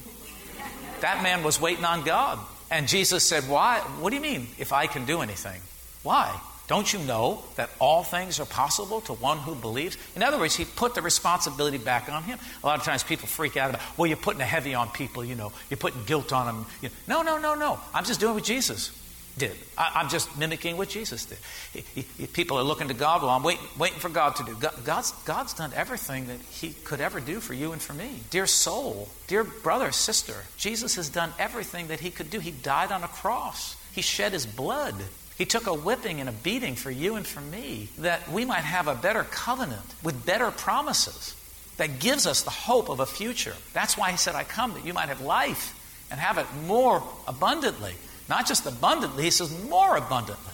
That 1.02 1.22
man 1.22 1.44
was 1.44 1.60
waiting 1.60 1.86
on 1.86 2.04
God. 2.04 2.40
And 2.72 2.88
Jesus 2.88 3.24
said, 3.24 3.44
Why? 3.50 3.80
What 4.00 4.12
do 4.12 4.16
you 4.16 4.22
mean 4.22 4.48
if 4.58 4.72
I 4.72 4.88
can 4.88 5.06
do 5.06 5.22
anything? 5.22 5.62
Why? 6.04 6.40
Don't 6.70 6.94
you 6.94 7.00
know 7.00 7.44
that 7.56 7.72
all 7.80 8.04
things 8.04 8.40
are 8.40 8.46
possible 8.46 9.02
to 9.02 9.14
one 9.14 9.40
who 9.40 9.56
believes? 9.56 9.98
In 10.16 10.22
other 10.22 10.38
words, 10.38 10.56
he 10.56 10.66
put 10.66 10.94
the 10.94 11.02
responsibility 11.02 11.80
back 11.80 12.08
on 12.10 12.22
him. 12.22 12.38
A 12.64 12.66
lot 12.66 12.78
of 12.78 12.86
times 12.86 13.02
people 13.02 13.28
freak 13.28 13.58
out 13.58 13.72
about, 13.72 13.82
well, 13.98 14.06
you're 14.06 14.18
putting 14.18 14.40
a 14.40 14.46
heavy 14.46 14.76
on 14.76 14.88
people, 14.90 15.26
you 15.26 15.34
know, 15.34 15.52
you're 15.72 15.80
putting 15.80 16.04
guilt 16.04 16.32
on 16.32 16.46
them. 16.46 16.66
You 16.84 16.90
know, 17.08 17.24
no, 17.24 17.38
no, 17.38 17.42
no, 17.42 17.56
no. 17.56 17.80
I'm 17.92 18.06
just 18.06 18.20
doing 18.20 18.36
what 18.36 18.44
Jesus 18.44 18.96
did. 19.36 19.56
I, 19.80 20.02
am 20.02 20.10
just 20.10 20.38
mimicking 20.38 20.78
what 20.78 20.90
Jesus 20.90 21.26
did. 21.26 21.40
He, 21.74 22.02
he, 22.02 22.28
people 22.28 22.60
are 22.60 22.64
looking 22.64 22.90
to 22.90 22.94
God. 22.94 23.24
Well, 23.24 23.32
I'm 23.32 23.42
waiting, 23.42 23.66
waiting 23.80 23.98
for 23.98 24.10
God 24.10 24.36
to 24.36 24.44
do. 24.44 24.54
God, 24.54 24.74
God's, 24.86 25.12
God's 25.26 25.56
done 25.56 25.72
everything 25.76 26.28
that 26.28 26.40
He 26.40 26.74
could 26.84 27.02
ever 27.02 27.20
do 27.20 27.40
for 27.40 27.56
you 27.56 27.72
and 27.72 27.82
for 27.82 27.94
me. 27.94 28.20
Dear 28.30 28.46
soul, 28.46 29.10
dear 29.26 29.44
brother, 29.44 29.92
sister, 29.92 30.36
Jesus 30.58 30.98
has 30.98 31.10
done 31.10 31.34
everything 31.40 31.88
that 31.88 32.00
He 32.00 32.12
could 32.12 32.30
do. 32.30 32.40
He 32.40 32.52
died 32.52 32.92
on 32.92 33.02
a 33.02 33.08
cross, 33.08 33.76
He 33.92 34.04
shed 34.04 34.34
His 34.34 34.46
blood. 34.46 34.94
He 35.40 35.46
took 35.46 35.68
a 35.68 35.74
whipping 35.74 36.20
and 36.20 36.28
a 36.28 36.34
beating 36.34 36.76
for 36.76 36.92
you 36.92 37.16
and 37.16 37.26
for 37.26 37.40
me 37.40 37.88
that 38.00 38.30
we 38.30 38.44
might 38.44 38.66
have 38.66 38.90
a 38.90 38.94
better 38.94 39.24
covenant 39.24 39.86
with 40.04 40.26
better 40.26 40.52
promises 40.52 41.34
that 41.78 42.00
gives 42.02 42.28
us 42.28 42.42
the 42.42 42.50
hope 42.50 42.90
of 42.90 43.00
a 43.00 43.06
future. 43.06 43.56
That's 43.72 43.98
why 43.98 44.12
he 44.12 44.18
said, 44.18 44.36
I 44.36 44.44
come 44.44 44.74
that 44.74 44.86
you 44.86 44.94
might 44.94 45.08
have 45.08 45.22
life 45.22 45.74
and 46.12 46.20
have 46.20 46.38
it 46.40 46.46
more 46.68 47.02
abundantly. 47.26 47.94
Not 48.28 48.48
just 48.48 48.66
abundantly, 48.66 49.24
he 49.24 49.32
says 49.32 49.50
more 49.70 49.96
abundantly. 49.96 50.54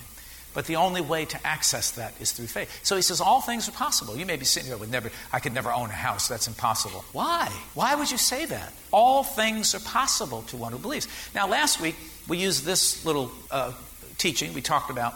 But 0.54 0.68
the 0.68 0.76
only 0.76 1.02
way 1.02 1.26
to 1.26 1.48
access 1.48 1.92
that 1.92 2.14
is 2.22 2.32
through 2.32 2.46
faith. 2.46 2.70
So 2.84 2.96
he 2.96 3.02
says 3.02 3.20
all 3.20 3.42
things 3.42 3.68
are 3.68 3.72
possible. 3.72 4.16
You 4.16 4.28
may 4.28 4.38
be 4.38 4.46
sitting 4.46 4.70
here 4.70 4.78
with 4.78 4.92
never 4.92 5.10
I 5.34 5.40
could 5.40 5.54
never 5.56 5.74
own 5.74 5.90
a 5.90 5.94
house. 5.94 6.28
That's 6.28 6.48
impossible. 6.48 7.04
Why? 7.12 7.52
Why 7.74 7.96
would 7.96 8.12
you 8.12 8.20
say 8.20 8.46
that? 8.46 8.72
All 8.94 9.24
things 9.24 9.74
are 9.74 9.80
possible 9.80 10.44
to 10.44 10.58
one 10.58 10.72
who 10.72 10.78
believes. 10.78 11.08
Now 11.34 11.48
last 11.48 11.82
week 11.82 11.96
we 12.28 12.38
used 12.38 12.66
this 12.66 13.04
little 13.04 13.32
uh, 13.50 13.74
teaching, 14.18 14.54
we 14.54 14.62
talked 14.62 14.90
about 14.90 15.16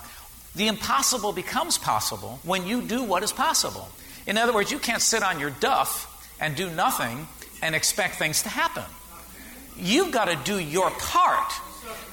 the 0.55 0.67
impossible 0.67 1.31
becomes 1.31 1.77
possible 1.77 2.39
when 2.43 2.65
you 2.65 2.81
do 2.81 3.03
what 3.03 3.23
is 3.23 3.31
possible. 3.31 3.87
In 4.25 4.37
other 4.37 4.53
words, 4.53 4.71
you 4.71 4.79
can't 4.79 5.01
sit 5.01 5.23
on 5.23 5.39
your 5.39 5.51
duff 5.51 6.05
and 6.39 6.55
do 6.55 6.69
nothing 6.69 7.27
and 7.61 7.75
expect 7.75 8.15
things 8.15 8.43
to 8.43 8.49
happen. 8.49 8.83
You've 9.77 10.11
got 10.11 10.25
to 10.25 10.37
do 10.43 10.59
your 10.59 10.89
part. 10.91 11.53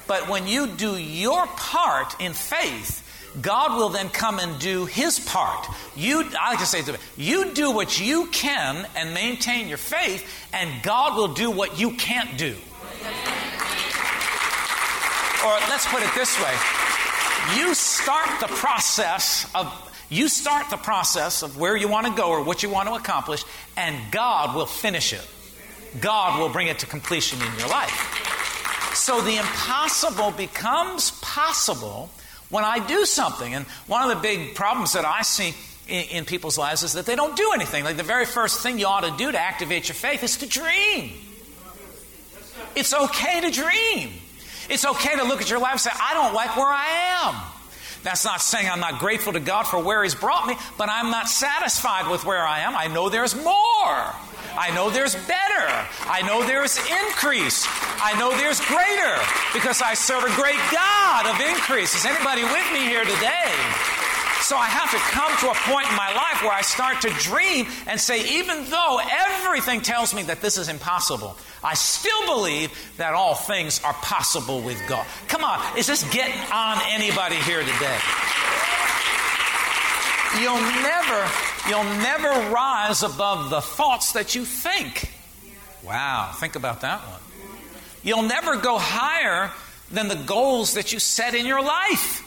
But 0.07 0.29
when 0.29 0.47
you 0.47 0.67
do 0.67 0.95
your 0.95 1.45
part 1.47 2.19
in 2.21 2.33
faith, 2.33 3.03
God 3.41 3.77
will 3.77 3.89
then 3.89 4.09
come 4.09 4.39
and 4.39 4.59
do 4.59 4.85
his 4.85 5.19
part. 5.19 5.67
You, 5.95 6.23
I 6.39 6.51
like 6.51 6.59
to 6.59 6.65
say 6.65 6.81
to 6.83 6.97
you 7.17 7.53
do 7.53 7.71
what 7.71 7.99
you 7.99 8.27
can 8.27 8.87
and 8.95 9.13
maintain 9.13 9.67
your 9.67 9.77
faith, 9.77 10.25
and 10.53 10.81
God 10.81 11.17
will 11.17 11.33
do 11.33 11.51
what 11.51 11.79
you 11.79 11.91
can't 11.91 12.37
do. 12.37 12.55
Or 15.45 15.53
let's 15.69 15.85
put 15.87 16.03
it 16.03 16.13
this 16.15 16.39
way 16.41 16.53
you 17.55 17.73
start 17.73 18.39
the 18.41 18.47
process 18.47 19.49
of 19.55 19.71
you 20.09 20.29
start 20.29 20.69
the 20.69 20.77
process 20.77 21.43
of 21.43 21.57
where 21.57 21.75
you 21.75 21.89
want 21.89 22.07
to 22.07 22.13
go 22.13 22.29
or 22.29 22.41
what 22.41 22.63
you 22.63 22.69
want 22.69 22.87
to 22.87 22.95
accomplish, 22.95 23.43
and 23.75 23.95
God 24.09 24.55
will 24.55 24.65
finish 24.65 25.11
it. 25.11 25.27
God 25.99 26.39
will 26.39 26.49
bring 26.49 26.67
it 26.67 26.79
to 26.79 26.85
completion 26.85 27.41
in 27.41 27.59
your 27.59 27.67
life. 27.67 28.93
So 28.95 29.19
the 29.19 29.35
impossible 29.35 30.31
becomes 30.31 31.11
possible 31.19 32.09
when 32.49 32.63
I 32.63 32.85
do 32.85 33.05
something. 33.05 33.53
And 33.53 33.65
one 33.87 34.09
of 34.09 34.15
the 34.15 34.21
big 34.21 34.55
problems 34.55 34.93
that 34.93 35.03
I 35.03 35.23
see 35.23 35.53
in, 35.89 36.19
in, 36.19 36.25
people's 36.25 36.57
lives 36.57 36.83
is 36.83 36.93
that 36.93 37.05
they 37.05 37.15
don't 37.15 37.35
do 37.35 37.51
anything. 37.53 37.83
Like 37.83 37.97
the 37.97 38.03
very 38.03 38.25
first 38.25 38.61
thing 38.61 38.79
you 38.79 38.87
ought 38.87 39.03
to 39.03 39.13
do 39.17 39.31
to 39.31 39.37
activate 39.37 39.89
your 39.89 39.95
faith 39.95 40.23
is 40.23 40.37
to 40.37 40.47
dream. 40.47 41.11
It's 42.75 42.93
okay 42.93 43.41
to 43.41 43.51
dream. 43.51 44.11
It's 44.69 44.85
okay 44.85 45.15
to 45.15 45.23
look 45.23 45.41
at 45.41 45.49
your 45.49 45.59
life 45.59 45.73
and 45.73 45.81
say, 45.81 45.91
I 45.93 46.13
don't 46.13 46.33
like 46.33 46.55
where 46.55 46.67
I 46.67 47.25
am. 47.25 47.35
That's 48.03 48.23
not 48.23 48.41
saying 48.41 48.69
I'm 48.69 48.79
not 48.79 48.99
grateful 48.99 49.33
to 49.33 49.39
God 49.39 49.63
for 49.63 49.79
where 49.83 50.03
He's 50.03 50.15
brought 50.15 50.47
me, 50.47 50.55
but 50.77 50.89
I'm 50.89 51.09
not 51.09 51.27
satisfied 51.27 52.09
with 52.09 52.25
where 52.25 52.45
I 52.45 52.59
am. 52.59 52.75
I 52.75 52.87
know 52.87 53.09
there's 53.09 53.35
more. 53.35 54.15
I 54.57 54.71
know 54.73 54.89
there's 54.89 55.13
better. 55.13 55.67
I 56.07 56.23
know 56.25 56.45
there's 56.45 56.77
increase. 56.77 57.67
I 58.01 58.17
know 58.17 58.31
there's 58.37 58.59
greater 58.65 59.15
because 59.53 59.81
I 59.81 59.93
serve 59.93 60.23
a 60.23 60.33
great 60.33 60.59
God 60.71 61.27
of 61.27 61.37
increase. 61.41 61.93
Is 61.95 62.05
anybody 62.05 62.43
with 62.43 62.67
me 62.73 62.79
here 62.87 63.03
today? 63.03 63.53
So 64.47 64.55
I 64.55 64.67
have 64.67 64.89
to 64.91 64.97
come 65.11 65.35
to 65.39 65.51
a 65.51 65.55
point 65.69 65.89
in 65.89 65.95
my 65.97 66.13
life 66.15 66.41
where 66.41 66.53
I 66.53 66.61
start 66.61 67.01
to 67.01 67.09
dream 67.09 67.67
and 67.85 67.99
say, 67.99 68.39
even 68.39 68.63
though 68.69 69.01
everything 69.03 69.81
tells 69.81 70.13
me 70.13 70.23
that 70.23 70.39
this 70.39 70.57
is 70.57 70.69
impossible, 70.69 71.35
I 71.61 71.73
still 71.73 72.25
believe 72.25 72.71
that 72.95 73.13
all 73.13 73.35
things 73.35 73.81
are 73.83 73.91
possible 73.95 74.61
with 74.61 74.81
God. 74.87 75.05
Come 75.27 75.43
on, 75.43 75.59
is 75.77 75.85
this 75.85 76.01
getting 76.13 76.39
on 76.49 76.79
anybody 76.87 77.35
here 77.35 77.59
today? 77.59 77.99
You'll 80.39 80.63
never, 80.79 81.29
you'll 81.67 81.97
never 81.99 82.49
rise 82.49 83.03
above 83.03 83.49
the 83.49 83.59
thoughts 83.59 84.13
that 84.13 84.33
you 84.33 84.45
think. 84.45 85.11
Wow, 85.83 86.31
think 86.33 86.55
about 86.55 86.79
that 86.81 87.01
one. 87.01 87.19
You'll 88.01 88.23
never 88.23 88.55
go 88.55 88.77
higher 88.77 89.51
than 89.91 90.07
the 90.07 90.15
goals 90.15 90.75
that 90.75 90.93
you 90.93 90.99
set 90.99 91.35
in 91.35 91.45
your 91.45 91.61
life. 91.61 92.23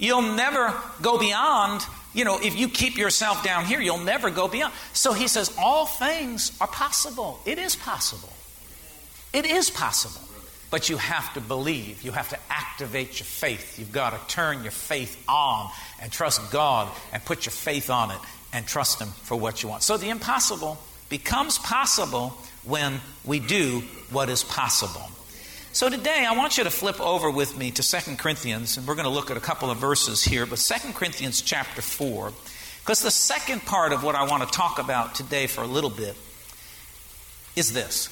You'll 0.00 0.22
never 0.22 0.74
go 1.02 1.18
beyond, 1.18 1.82
you 2.14 2.24
know, 2.24 2.38
if 2.42 2.58
you 2.58 2.68
keep 2.68 2.96
yourself 2.96 3.44
down 3.44 3.66
here, 3.66 3.80
you'll 3.80 3.98
never 3.98 4.30
go 4.30 4.48
beyond. 4.48 4.72
So 4.94 5.12
he 5.12 5.28
says, 5.28 5.54
all 5.58 5.84
things 5.86 6.56
are 6.60 6.66
possible. 6.66 7.38
It 7.44 7.58
is 7.58 7.76
possible. 7.76 8.32
It 9.32 9.44
is 9.44 9.70
possible. 9.70 10.26
But 10.70 10.88
you 10.88 10.96
have 10.96 11.34
to 11.34 11.40
believe. 11.40 12.02
You 12.02 12.12
have 12.12 12.30
to 12.30 12.38
activate 12.48 13.20
your 13.20 13.26
faith. 13.26 13.78
You've 13.78 13.92
got 13.92 14.10
to 14.10 14.34
turn 14.34 14.62
your 14.62 14.72
faith 14.72 15.22
on 15.28 15.68
and 16.00 16.10
trust 16.10 16.50
God 16.50 16.88
and 17.12 17.22
put 17.24 17.44
your 17.44 17.52
faith 17.52 17.90
on 17.90 18.10
it 18.10 18.18
and 18.52 18.66
trust 18.66 19.00
Him 19.00 19.08
for 19.08 19.36
what 19.36 19.62
you 19.62 19.68
want. 19.68 19.82
So 19.82 19.98
the 19.98 20.08
impossible 20.08 20.78
becomes 21.10 21.58
possible 21.58 22.30
when 22.64 23.00
we 23.24 23.38
do 23.38 23.82
what 24.10 24.30
is 24.30 24.44
possible. 24.44 25.02
So 25.80 25.88
today 25.88 26.26
I 26.28 26.36
want 26.36 26.58
you 26.58 26.64
to 26.64 26.70
flip 26.70 27.00
over 27.00 27.30
with 27.30 27.56
me 27.56 27.70
to 27.70 27.82
2 27.82 28.16
Corinthians, 28.16 28.76
and 28.76 28.86
we're 28.86 28.96
going 28.96 29.06
to 29.06 29.10
look 29.10 29.30
at 29.30 29.38
a 29.38 29.40
couple 29.40 29.70
of 29.70 29.78
verses 29.78 30.22
here, 30.22 30.44
but 30.44 30.58
2 30.58 30.92
Corinthians 30.92 31.40
chapter 31.40 31.80
4, 31.80 32.34
because 32.80 33.00
the 33.00 33.10
second 33.10 33.64
part 33.64 33.94
of 33.94 34.04
what 34.04 34.14
I 34.14 34.24
want 34.24 34.42
to 34.42 34.50
talk 34.50 34.78
about 34.78 35.14
today 35.14 35.46
for 35.46 35.62
a 35.62 35.66
little 35.66 35.88
bit 35.88 36.16
is 37.56 37.72
this. 37.72 38.10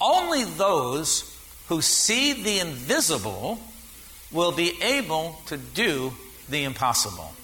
Only 0.00 0.44
those 0.44 1.38
who 1.68 1.82
see 1.82 2.42
the 2.42 2.60
invisible 2.60 3.60
will 4.30 4.52
be 4.52 4.72
able 4.80 5.42
to 5.48 5.58
do 5.58 6.14
the 6.48 6.64
impossible. 6.64 7.34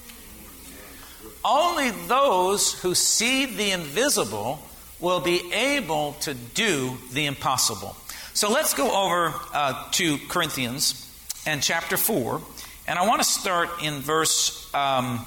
Only 1.44 1.90
those 1.90 2.80
who 2.80 2.94
see 2.94 3.44
the 3.44 3.72
invisible 3.72 4.58
will 5.00 5.20
be 5.20 5.52
able 5.52 6.14
to 6.20 6.32
do 6.32 6.96
the 7.12 7.26
impossible. 7.26 7.94
So 8.38 8.52
let's 8.52 8.72
go 8.72 9.04
over 9.04 9.34
uh, 9.52 9.90
to 9.94 10.16
Corinthians 10.28 11.12
and 11.44 11.60
chapter 11.60 11.96
4. 11.96 12.40
And 12.86 12.96
I 12.96 13.04
want 13.04 13.20
to 13.20 13.28
start 13.28 13.68
in 13.82 13.94
verse, 13.94 14.72
um, 14.72 15.26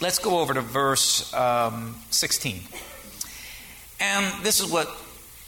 let's 0.00 0.18
go 0.18 0.40
over 0.40 0.54
to 0.54 0.60
verse 0.60 1.32
um, 1.32 1.94
16. 2.10 2.60
And 4.00 4.44
this 4.44 4.58
is 4.58 4.68
what 4.68 4.90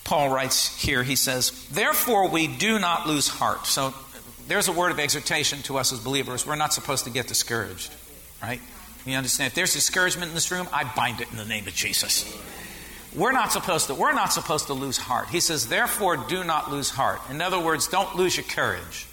Paul 0.04 0.28
writes 0.28 0.80
here. 0.80 1.02
He 1.02 1.16
says, 1.16 1.66
Therefore 1.72 2.28
we 2.28 2.46
do 2.46 2.78
not 2.78 3.08
lose 3.08 3.26
heart. 3.26 3.66
So 3.66 3.92
there's 4.46 4.68
a 4.68 4.72
word 4.72 4.92
of 4.92 5.00
exhortation 5.00 5.60
to 5.62 5.78
us 5.78 5.92
as 5.92 5.98
believers. 5.98 6.46
We're 6.46 6.54
not 6.54 6.72
supposed 6.72 7.02
to 7.06 7.10
get 7.10 7.26
discouraged, 7.26 7.92
right? 8.40 8.60
You 9.04 9.16
understand? 9.16 9.48
If 9.48 9.54
there's 9.56 9.72
discouragement 9.72 10.28
in 10.28 10.36
this 10.36 10.52
room, 10.52 10.68
I 10.72 10.84
bind 10.94 11.20
it 11.20 11.32
in 11.32 11.36
the 11.36 11.46
name 11.46 11.66
of 11.66 11.74
Jesus. 11.74 12.32
We're 13.14 13.32
not 13.32 13.52
supposed 13.52 13.88
to, 13.88 13.94
we're 13.94 14.12
not 14.12 14.32
supposed 14.32 14.68
to 14.68 14.74
lose 14.74 14.96
heart. 14.96 15.28
He 15.28 15.40
says, 15.40 15.68
therefore, 15.68 16.16
do 16.16 16.44
not 16.44 16.70
lose 16.70 16.90
heart. 16.90 17.20
In 17.30 17.40
other 17.40 17.60
words, 17.60 17.88
don't 17.88 18.16
lose 18.16 18.36
your 18.36 18.44
courage. 18.44 19.06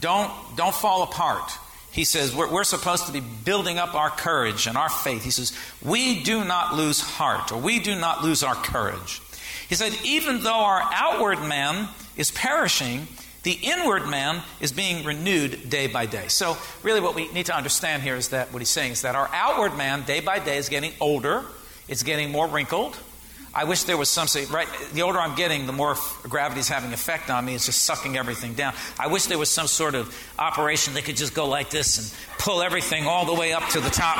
Don't, 0.00 0.32
don't 0.56 0.74
fall 0.74 1.02
apart. 1.02 1.52
He 1.92 2.04
says, 2.04 2.34
we're, 2.34 2.50
we're 2.50 2.64
supposed 2.64 3.06
to 3.06 3.12
be 3.12 3.20
building 3.20 3.78
up 3.78 3.94
our 3.94 4.10
courage 4.10 4.66
and 4.66 4.76
our 4.76 4.88
faith. 4.88 5.24
He 5.24 5.30
says, 5.30 5.56
we 5.84 6.22
do 6.22 6.44
not 6.44 6.74
lose 6.74 7.00
heart, 7.00 7.52
or 7.52 7.60
we 7.60 7.80
do 7.80 7.94
not 7.94 8.22
lose 8.22 8.42
our 8.42 8.54
courage. 8.54 9.20
He 9.68 9.74
said, 9.74 9.92
even 10.04 10.42
though 10.42 10.60
our 10.60 10.82
outward 10.92 11.40
man 11.40 11.88
is 12.16 12.30
perishing, 12.30 13.06
the 13.42 13.58
inward 13.62 14.08
man 14.08 14.42
is 14.60 14.72
being 14.72 15.04
renewed 15.04 15.70
day 15.70 15.86
by 15.86 16.06
day. 16.06 16.28
So, 16.28 16.56
really, 16.82 17.00
what 17.00 17.14
we 17.14 17.30
need 17.32 17.46
to 17.46 17.56
understand 17.56 18.02
here 18.02 18.16
is 18.16 18.28
that 18.28 18.52
what 18.52 18.60
he's 18.60 18.68
saying 18.68 18.92
is 18.92 19.02
that 19.02 19.14
our 19.14 19.30
outward 19.32 19.76
man, 19.76 20.02
day 20.02 20.20
by 20.20 20.38
day, 20.38 20.58
is 20.58 20.68
getting 20.68 20.92
older, 21.00 21.44
it's 21.88 22.02
getting 22.02 22.30
more 22.30 22.46
wrinkled. 22.46 22.98
I 23.52 23.64
wish 23.64 23.82
there 23.82 23.96
was 23.96 24.08
some 24.08 24.28
say, 24.28 24.44
right? 24.44 24.68
The 24.92 25.02
older 25.02 25.18
I'm 25.18 25.34
getting, 25.34 25.66
the 25.66 25.72
more 25.72 25.96
gravity's 26.22 26.68
having 26.68 26.92
effect 26.92 27.30
on 27.30 27.44
me. 27.44 27.54
It's 27.54 27.66
just 27.66 27.84
sucking 27.84 28.16
everything 28.16 28.54
down. 28.54 28.74
I 28.98 29.08
wish 29.08 29.26
there 29.26 29.38
was 29.38 29.50
some 29.50 29.66
sort 29.66 29.96
of 29.96 30.16
operation 30.38 30.94
that 30.94 31.04
could 31.04 31.16
just 31.16 31.34
go 31.34 31.48
like 31.48 31.68
this 31.68 31.98
and 31.98 32.38
pull 32.38 32.62
everything 32.62 33.06
all 33.06 33.26
the 33.26 33.34
way 33.34 33.52
up 33.52 33.68
to 33.70 33.80
the 33.80 33.90
top, 33.90 34.18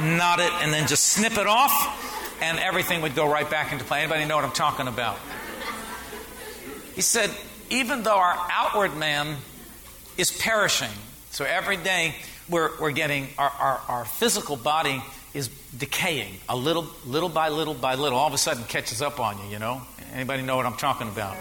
knot 0.00 0.38
it, 0.38 0.52
and 0.62 0.72
then 0.72 0.86
just 0.86 1.04
snip 1.04 1.32
it 1.38 1.46
off, 1.48 2.38
and 2.40 2.58
everything 2.60 3.02
would 3.02 3.16
go 3.16 3.28
right 3.28 3.50
back 3.50 3.72
into 3.72 3.84
play. 3.84 4.02
Anybody 4.02 4.26
know 4.26 4.36
what 4.36 4.44
I'm 4.44 4.52
talking 4.52 4.86
about? 4.86 5.18
He 6.94 7.02
said, 7.02 7.30
even 7.70 8.04
though 8.04 8.16
our 8.16 8.36
outward 8.50 8.96
man 8.96 9.36
is 10.16 10.30
perishing, 10.30 10.88
so 11.30 11.44
every 11.44 11.76
day 11.76 12.14
we're, 12.48 12.70
we're 12.80 12.92
getting, 12.92 13.26
our, 13.38 13.50
our, 13.50 13.80
our 13.88 14.04
physical 14.04 14.56
body 14.56 15.02
is 15.38 15.48
decaying 15.76 16.34
a 16.48 16.56
little, 16.56 16.86
little 17.06 17.28
by 17.28 17.48
little 17.48 17.74
by 17.74 17.94
little. 17.94 18.18
All 18.18 18.26
of 18.26 18.34
a 18.34 18.38
sudden 18.38 18.64
catches 18.64 19.00
up 19.00 19.20
on 19.20 19.38
you, 19.38 19.52
you 19.52 19.58
know? 19.58 19.80
Anybody 20.12 20.42
know 20.42 20.56
what 20.56 20.66
I'm 20.66 20.76
talking 20.76 21.08
about? 21.08 21.36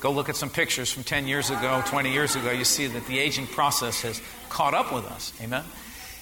Go 0.00 0.12
look 0.12 0.28
at 0.28 0.36
some 0.36 0.50
pictures 0.50 0.92
from 0.92 1.02
10 1.02 1.26
years 1.26 1.50
ago, 1.50 1.82
20 1.86 2.12
years 2.12 2.36
ago. 2.36 2.50
You 2.50 2.64
see 2.64 2.86
that 2.86 3.06
the 3.06 3.18
aging 3.18 3.48
process 3.48 4.02
has 4.02 4.22
caught 4.48 4.74
up 4.74 4.92
with 4.92 5.04
us. 5.06 5.32
Amen? 5.42 5.64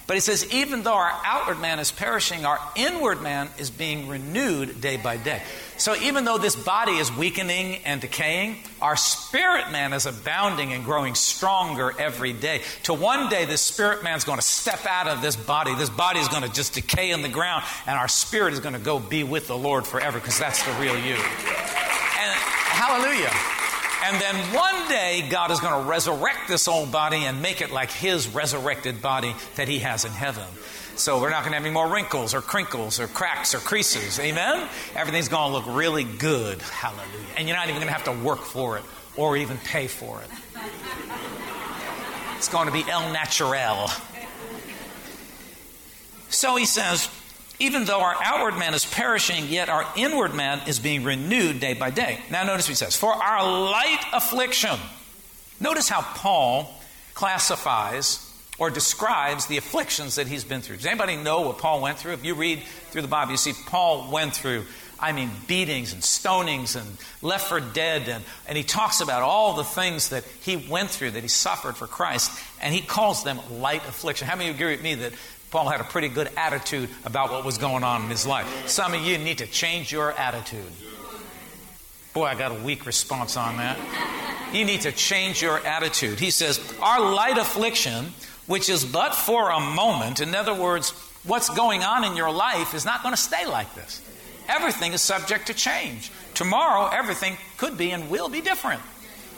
But 0.07 0.15
he 0.15 0.19
says, 0.19 0.53
even 0.53 0.83
though 0.83 0.93
our 0.93 1.11
outward 1.25 1.59
man 1.59 1.79
is 1.79 1.91
perishing, 1.91 2.45
our 2.45 2.59
inward 2.75 3.23
man 3.23 3.49
is 3.57 3.71
being 3.71 4.07
renewed 4.07 4.79
day 4.79 4.97
by 4.97 5.17
day. 5.17 5.41
So 5.77 5.95
even 5.95 6.25
though 6.25 6.37
this 6.37 6.55
body 6.55 6.93
is 6.93 7.11
weakening 7.11 7.79
and 7.85 7.99
decaying, 7.99 8.57
our 8.81 8.95
spirit 8.95 9.71
man 9.71 9.93
is 9.93 10.05
abounding 10.05 10.73
and 10.73 10.85
growing 10.85 11.15
stronger 11.15 11.91
every 11.97 12.33
day. 12.33 12.61
To 12.83 12.93
one 12.93 13.29
day, 13.29 13.45
this 13.45 13.61
spirit 13.61 14.03
man 14.03 14.15
is 14.15 14.23
going 14.23 14.37
to 14.37 14.45
step 14.45 14.85
out 14.85 15.07
of 15.07 15.21
this 15.23 15.35
body. 15.35 15.73
This 15.73 15.89
body 15.89 16.19
is 16.19 16.27
going 16.27 16.43
to 16.43 16.53
just 16.53 16.75
decay 16.75 17.09
in 17.09 17.23
the 17.23 17.29
ground, 17.29 17.65
and 17.87 17.97
our 17.97 18.07
spirit 18.07 18.53
is 18.53 18.59
going 18.59 18.73
to 18.73 18.79
go 18.79 18.99
be 18.99 19.23
with 19.23 19.47
the 19.47 19.57
Lord 19.57 19.87
forever 19.87 20.19
because 20.19 20.37
that's 20.37 20.63
the 20.63 20.71
real 20.73 20.95
you. 20.95 21.15
And 21.15 22.31
hallelujah. 22.71 23.54
And 24.07 24.21
then 24.21 24.35
one 24.53 24.87
day, 24.87 25.25
God 25.31 25.49
is 25.49 25.59
going 25.59 25.83
to 25.83 25.89
resurrect 25.89 26.47
this 26.47 26.67
old 26.67 26.91
body 26.91 27.25
and 27.25 27.41
make 27.41 27.61
it 27.61 27.71
like 27.71 27.91
His 27.91 28.27
resurrected 28.27 29.01
body 29.01 29.33
that 29.55 29.67
He 29.67 29.79
has 29.79 30.05
in 30.05 30.11
heaven. 30.11 30.45
So 30.95 31.19
we're 31.19 31.31
not 31.31 31.39
going 31.39 31.53
to 31.53 31.55
have 31.55 31.65
any 31.65 31.73
more 31.73 31.91
wrinkles 31.91 32.35
or 32.35 32.41
crinkles 32.41 32.99
or 32.99 33.07
cracks 33.07 33.55
or 33.55 33.57
creases. 33.57 34.19
Amen? 34.19 34.69
Everything's 34.95 35.27
going 35.27 35.49
to 35.49 35.57
look 35.57 35.75
really 35.75 36.03
good. 36.03 36.61
Hallelujah. 36.61 37.05
And 37.35 37.47
you're 37.47 37.57
not 37.57 37.67
even 37.67 37.81
going 37.81 37.87
to 37.87 37.93
have 37.93 38.03
to 38.03 38.23
work 38.23 38.41
for 38.41 38.77
it 38.77 38.83
or 39.17 39.37
even 39.37 39.57
pay 39.57 39.87
for 39.87 40.21
it. 40.21 40.29
It's 42.37 42.47
going 42.47 42.67
to 42.67 42.73
be 42.73 42.83
el 42.87 43.11
natural. 43.11 43.89
So 46.29 46.55
he 46.57 46.65
says, 46.65 47.09
even 47.59 47.85
though 47.85 48.01
our 48.01 48.15
outward 48.23 48.57
man 48.57 48.73
is 48.73 48.85
perishing, 48.85 49.47
yet 49.47 49.69
our 49.69 49.85
inward 49.95 50.33
man 50.33 50.61
is 50.67 50.79
being 50.79 51.03
renewed 51.03 51.59
day 51.59 51.73
by 51.73 51.89
day. 51.89 52.19
Now, 52.29 52.43
notice 52.43 52.65
what 52.65 52.71
he 52.71 52.75
says 52.75 52.95
For 52.95 53.13
our 53.13 53.43
light 53.43 54.03
affliction. 54.13 54.77
Notice 55.59 55.87
how 55.87 56.01
Paul 56.01 56.69
classifies 57.13 58.21
or 58.57 58.69
describes 58.69 59.47
the 59.47 59.57
afflictions 59.57 60.15
that 60.15 60.27
he's 60.27 60.43
been 60.43 60.61
through. 60.61 60.77
Does 60.77 60.85
anybody 60.85 61.17
know 61.17 61.41
what 61.41 61.57
Paul 61.57 61.81
went 61.81 61.97
through? 61.97 62.13
If 62.13 62.23
you 62.23 62.35
read 62.35 62.63
through 62.91 63.01
the 63.01 63.07
Bible, 63.07 63.31
you 63.31 63.37
see 63.37 63.53
Paul 63.65 64.11
went 64.11 64.33
through, 64.33 64.63
I 64.99 65.11
mean, 65.11 65.29
beatings 65.47 65.91
and 65.91 66.01
stonings 66.01 66.79
and 66.79 66.97
left 67.21 67.49
for 67.49 67.59
dead. 67.59 68.07
And, 68.07 68.23
and 68.47 68.57
he 68.57 68.63
talks 68.63 69.01
about 69.01 69.23
all 69.23 69.55
the 69.55 69.65
things 69.65 70.09
that 70.09 70.23
he 70.41 70.55
went 70.55 70.89
through, 70.89 71.11
that 71.11 71.23
he 71.23 71.27
suffered 71.27 71.75
for 71.75 71.87
Christ, 71.87 72.31
and 72.61 72.73
he 72.73 72.81
calls 72.81 73.23
them 73.23 73.39
light 73.59 73.85
affliction. 73.87 74.27
How 74.27 74.37
many 74.37 74.49
agree 74.49 74.71
with 74.71 74.83
me 74.83 74.95
that 74.95 75.13
Paul 75.55 75.69
had 75.69 75.79
a 75.79 75.85
pretty 75.85 76.09
good 76.09 76.29
attitude 76.35 76.89
about 77.05 77.31
what 77.31 77.45
was 77.45 77.57
going 77.57 77.85
on 77.85 78.03
in 78.03 78.09
his 78.09 78.27
life. 78.27 78.67
Some 78.67 78.93
of 78.93 78.99
you 78.99 79.17
need 79.17 79.37
to 79.37 79.47
change 79.47 79.89
your 79.89 80.11
attitude. 80.11 80.69
Boy, 82.13 82.25
I 82.25 82.35
got 82.35 82.51
a 82.51 82.61
weak 82.61 82.85
response 82.85 83.37
on 83.37 83.55
that. 83.55 83.79
You 84.51 84.65
need 84.65 84.81
to 84.81 84.91
change 84.91 85.41
your 85.41 85.65
attitude. 85.65 86.19
He 86.19 86.29
says, 86.29 86.59
Our 86.81 86.99
light 86.99 87.37
affliction, 87.37 88.07
which 88.47 88.67
is 88.67 88.83
but 88.83 89.15
for 89.15 89.49
a 89.49 89.61
moment, 89.61 90.19
in 90.19 90.35
other 90.35 90.53
words, 90.53 90.89
what's 91.23 91.49
going 91.49 91.83
on 91.83 92.03
in 92.03 92.17
your 92.17 92.33
life 92.33 92.73
is 92.73 92.83
not 92.83 93.01
going 93.01 93.13
to 93.15 93.21
stay 93.21 93.45
like 93.45 93.73
this. 93.75 94.01
Everything 94.49 94.91
is 94.91 95.01
subject 95.01 95.47
to 95.47 95.53
change. 95.53 96.11
Tomorrow, 96.33 96.89
everything 96.91 97.37
could 97.55 97.77
be 97.77 97.91
and 97.91 98.09
will 98.09 98.27
be 98.27 98.41
different. 98.41 98.81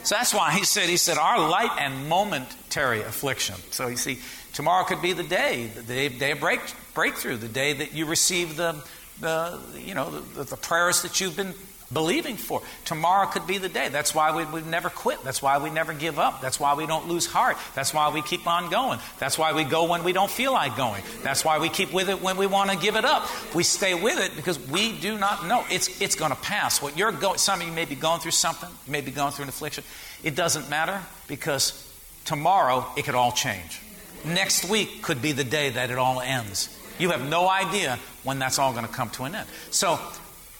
So 0.07 0.15
that's 0.15 0.33
why 0.33 0.51
he 0.51 0.63
said, 0.63 0.87
he 0.87 0.95
said, 0.95 1.17
our 1.17 1.37
light 1.37 1.71
and 1.79 2.07
momentary 2.07 3.01
affliction. 3.01 3.55
So 3.71 3.87
you 3.87 3.97
see, 3.97 4.19
Tomorrow 4.57 4.85
could 4.85 5.03
be 5.03 5.13
the 5.13 5.21
day, 5.21 5.67
the 5.67 5.83
day, 5.83 6.09
day 6.09 6.31
of 6.31 6.39
break, 6.39 6.59
breakthrough, 6.95 7.37
the 7.37 7.47
day 7.47 7.73
that 7.73 7.93
you 7.93 8.07
receive 8.07 8.55
the, 8.55 8.83
the 9.21 9.59
you 9.79 9.93
know, 9.93 10.09
the, 10.09 10.45
the 10.45 10.57
prayers 10.57 11.03
that 11.03 11.21
you've 11.21 11.37
been 11.37 11.53
believing 11.91 12.35
for. 12.35 12.61
Tomorrow 12.85 13.27
could 13.27 13.47
be 13.47 13.57
the 13.57 13.69
day. 13.69 13.89
That's 13.89 14.13
why 14.13 14.35
we, 14.35 14.45
we 14.45 14.67
never 14.67 14.89
quit. 14.89 15.23
That's 15.23 15.41
why 15.41 15.57
we 15.57 15.69
never 15.69 15.93
give 15.93 16.19
up. 16.19 16.41
That's 16.41 16.59
why 16.59 16.73
we 16.73 16.85
don't 16.85 17.07
lose 17.07 17.25
heart. 17.25 17.57
That's 17.75 17.93
why 17.93 18.09
we 18.09 18.21
keep 18.21 18.45
on 18.47 18.69
going. 18.69 18.99
That's 19.19 19.37
why 19.37 19.53
we 19.53 19.63
go 19.63 19.85
when 19.85 20.03
we 20.03 20.13
don't 20.13 20.29
feel 20.29 20.53
like 20.53 20.75
going. 20.75 21.03
That's 21.23 21.45
why 21.45 21.59
we 21.59 21.69
keep 21.69 21.93
with 21.93 22.09
it 22.09 22.21
when 22.21 22.37
we 22.37 22.45
want 22.45 22.71
to 22.71 22.77
give 22.77 22.95
it 22.95 23.05
up. 23.05 23.27
We 23.55 23.63
stay 23.63 23.93
with 23.93 24.19
it 24.19 24.35
because 24.35 24.59
we 24.69 24.97
do 24.99 25.17
not 25.17 25.45
know. 25.47 25.63
It's, 25.69 26.01
it's 26.01 26.15
going 26.15 26.31
to 26.31 26.37
pass. 26.37 26.81
What 26.81 26.97
you're 26.97 27.11
going, 27.11 27.37
some 27.37 27.61
of 27.61 27.67
you 27.67 27.73
may 27.73 27.85
be 27.85 27.95
going 27.95 28.19
through 28.19 28.31
something, 28.31 28.69
you 28.85 28.91
may 28.91 29.01
be 29.01 29.11
going 29.11 29.31
through 29.31 29.43
an 29.43 29.49
affliction. 29.49 29.83
It 30.23 30.35
doesn't 30.35 30.69
matter 30.69 31.01
because 31.27 31.83
tomorrow 32.25 32.85
it 32.97 33.05
could 33.05 33.15
all 33.15 33.31
change. 33.31 33.81
Next 34.25 34.69
week 34.69 35.03
could 35.03 35.21
be 35.21 35.31
the 35.31 35.43
day 35.43 35.69
that 35.69 35.89
it 35.89 35.97
all 35.97 36.19
ends. 36.19 36.73
You 36.99 37.11
have 37.11 37.27
no 37.27 37.47
idea 37.47 37.99
when 38.23 38.39
that's 38.39 38.59
all 38.59 38.73
going 38.73 38.85
to 38.85 38.91
come 38.91 39.09
to 39.11 39.23
an 39.23 39.35
end. 39.35 39.47
So 39.69 39.99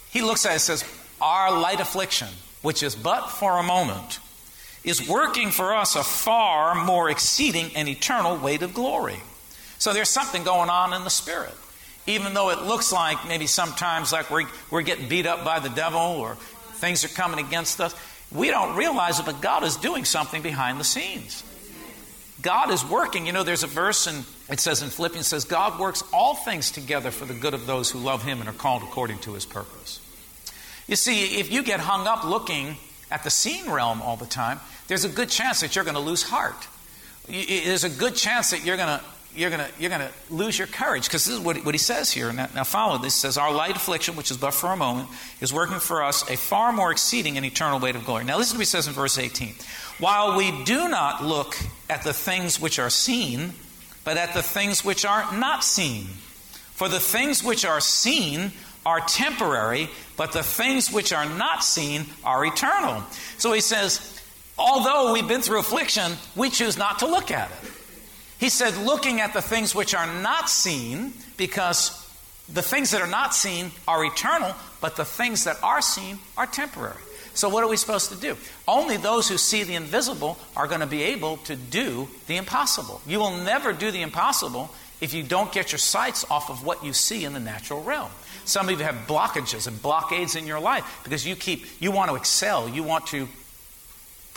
he 0.09 0.21
looks 0.21 0.45
at 0.45 0.49
it 0.49 0.53
and 0.53 0.61
says, 0.61 0.83
Our 1.21 1.59
light 1.59 1.79
affliction, 1.79 2.27
which 2.61 2.83
is 2.83 2.95
but 2.95 3.27
for 3.27 3.57
a 3.57 3.63
moment, 3.63 4.19
is 4.83 5.07
working 5.07 5.51
for 5.51 5.75
us 5.75 5.95
a 5.95 6.03
far 6.03 6.85
more 6.85 7.09
exceeding 7.09 7.75
and 7.75 7.87
eternal 7.87 8.37
weight 8.37 8.61
of 8.61 8.73
glory. 8.73 9.19
So 9.79 9.93
there's 9.93 10.09
something 10.09 10.43
going 10.43 10.69
on 10.69 10.93
in 10.93 11.03
the 11.03 11.09
spirit. 11.09 11.53
Even 12.05 12.33
though 12.33 12.51
it 12.51 12.61
looks 12.63 12.93
like 12.93 13.27
maybe 13.27 13.47
sometimes 13.47 14.13
like 14.13 14.31
we're, 14.31 14.45
we're 14.71 14.81
getting 14.81 15.09
beat 15.09 15.25
up 15.25 15.43
by 15.43 15.59
the 15.59 15.69
devil 15.69 15.99
or 15.99 16.35
things 16.75 17.03
are 17.03 17.09
coming 17.09 17.45
against 17.45 17.81
us, 17.81 17.93
we 18.31 18.49
don't 18.49 18.75
realize 18.75 19.19
it, 19.19 19.25
but 19.25 19.41
God 19.41 19.63
is 19.63 19.75
doing 19.77 20.05
something 20.05 20.41
behind 20.41 20.79
the 20.79 20.83
scenes. 20.83 21.43
God 22.41 22.71
is 22.71 22.85
working. 22.85 23.25
You 23.25 23.33
know, 23.33 23.43
there's 23.43 23.63
a 23.63 23.67
verse, 23.67 24.07
and 24.07 24.23
it 24.49 24.59
says 24.59 24.81
in 24.81 24.89
Philippians, 24.89 25.27
says, 25.27 25.45
God 25.45 25.79
works 25.79 26.03
all 26.13 26.35
things 26.35 26.71
together 26.71 27.11
for 27.11 27.25
the 27.25 27.33
good 27.33 27.53
of 27.53 27.65
those 27.65 27.91
who 27.91 27.99
love 27.99 28.23
Him 28.23 28.39
and 28.39 28.47
are 28.47 28.53
called 28.53 28.83
according 28.83 29.19
to 29.19 29.33
His 29.33 29.45
purpose. 29.45 29.99
You 30.87 30.95
see, 30.95 31.39
if 31.39 31.51
you 31.51 31.63
get 31.63 31.79
hung 31.79 32.07
up 32.07 32.23
looking 32.23 32.77
at 33.11 33.23
the 33.23 33.29
seen 33.29 33.69
realm 33.69 34.01
all 34.01 34.15
the 34.15 34.25
time, 34.25 34.59
there's 34.87 35.03
a 35.03 35.09
good 35.09 35.29
chance 35.29 35.61
that 35.61 35.75
you're 35.75 35.85
going 35.85 35.95
to 35.95 36.01
lose 36.01 36.23
heart. 36.23 36.67
There's 37.27 37.83
a 37.83 37.89
good 37.89 38.15
chance 38.15 38.51
that 38.51 38.65
you're 38.65 38.77
going 38.77 38.99
to 38.99 39.03
you're 39.35 39.49
going 39.51 39.61
to 39.61 39.71
you're 39.79 39.89
going 39.89 40.01
to 40.01 40.11
lose 40.33 40.57
your 40.57 40.67
courage 40.67 41.03
because 41.03 41.25
this 41.25 41.35
is 41.35 41.39
what, 41.39 41.57
he 41.57 41.77
says 41.77 42.11
here. 42.11 42.31
Now, 42.33 42.49
now 42.55 42.63
follow 42.63 42.97
this. 42.97 43.13
He 43.15 43.19
says, 43.19 43.37
Our 43.37 43.53
light 43.53 43.75
affliction, 43.75 44.15
which 44.15 44.31
is 44.31 44.37
but 44.37 44.51
for 44.51 44.71
a 44.71 44.77
moment, 44.77 45.09
is 45.41 45.53
working 45.53 45.79
for 45.79 46.03
us 46.03 46.27
a 46.29 46.37
far 46.37 46.73
more 46.73 46.91
exceeding 46.91 47.37
and 47.37 47.45
eternal 47.45 47.79
weight 47.79 47.95
of 47.95 48.05
glory. 48.05 48.23
Now, 48.23 48.37
listen 48.37 48.53
to 48.53 48.57
what 48.57 48.61
he 48.61 48.65
says 48.65 48.87
in 48.87 48.93
verse 48.93 49.17
18. 49.17 49.53
While 49.99 50.37
we 50.37 50.63
do 50.63 50.89
not 50.89 51.23
look 51.23 51.55
at 51.89 52.03
the 52.03 52.13
things 52.13 52.59
which 52.59 52.79
are 52.79 52.89
seen, 52.89 53.53
but 54.03 54.17
at 54.17 54.33
the 54.33 54.41
things 54.41 54.83
which 54.83 55.05
are 55.05 55.31
not 55.35 55.63
seen. 55.63 56.05
For 56.73 56.87
the 56.87 56.99
things 56.99 57.43
which 57.43 57.65
are 57.65 57.81
seen 57.81 58.51
are 58.87 59.01
temporary, 59.01 59.89
but 60.15 60.31
the 60.31 60.41
things 60.41 60.89
which 60.89 61.11
are 61.11 61.25
not 61.25 61.61
seen 61.61 62.05
are 62.23 62.45
eternal. 62.45 63.03
So 63.37 63.51
he 63.51 63.59
says, 63.59 64.17
Although 64.57 65.11
we've 65.11 65.27
been 65.27 65.41
through 65.41 65.59
affliction, 65.59 66.13
we 66.37 66.49
choose 66.49 66.77
not 66.77 66.99
to 66.99 67.05
look 67.05 67.29
at 67.29 67.51
it. 67.51 67.71
He 68.39 68.49
said, 68.49 68.77
looking 68.77 69.19
at 69.19 69.33
the 69.33 69.41
things 69.41 69.75
which 69.75 69.93
are 69.93 70.07
not 70.21 70.49
seen, 70.49 71.13
because 71.35 71.91
the 72.51 72.61
things 72.61 72.91
that 72.91 73.01
are 73.01 73.09
not 73.09 73.35
seen 73.35 73.71
are 73.87 74.05
eternal, 74.05 74.55
but 74.79 74.95
the 74.95 75.05
things 75.05 75.43
that 75.43 75.61
are 75.61 75.81
seen 75.81 76.17
are 76.37 76.47
temporary. 76.47 77.01
So, 77.33 77.49
what 77.49 77.63
are 77.63 77.69
we 77.69 77.77
supposed 77.77 78.09
to 78.11 78.17
do? 78.17 78.35
Only 78.67 78.97
those 78.97 79.27
who 79.27 79.37
see 79.37 79.63
the 79.63 79.75
invisible 79.75 80.39
are 80.55 80.65
going 80.65 80.79
to 80.79 80.87
be 80.87 81.03
able 81.03 81.37
to 81.37 81.55
do 81.55 82.07
the 82.25 82.37
impossible. 82.37 83.01
You 83.05 83.19
will 83.19 83.37
never 83.37 83.73
do 83.73 83.91
the 83.91 84.01
impossible 84.01 84.73
if 85.01 85.13
you 85.13 85.23
don't 85.23 85.51
get 85.51 85.71
your 85.71 85.79
sights 85.79 86.25
off 86.29 86.49
of 86.49 86.65
what 86.65 86.83
you 86.83 86.93
see 86.93 87.25
in 87.25 87.33
the 87.33 87.39
natural 87.39 87.83
realm. 87.83 88.09
Some 88.45 88.69
of 88.69 88.79
you 88.79 88.85
have 88.85 89.07
blockages 89.07 89.67
and 89.67 89.81
blockades 89.81 90.35
in 90.35 90.47
your 90.47 90.59
life 90.59 91.01
because 91.03 91.25
you 91.25 91.35
keep 91.35 91.65
you 91.81 91.91
want 91.91 92.09
to 92.09 92.15
excel, 92.15 92.69
you 92.69 92.83
want 92.83 93.07
to 93.07 93.27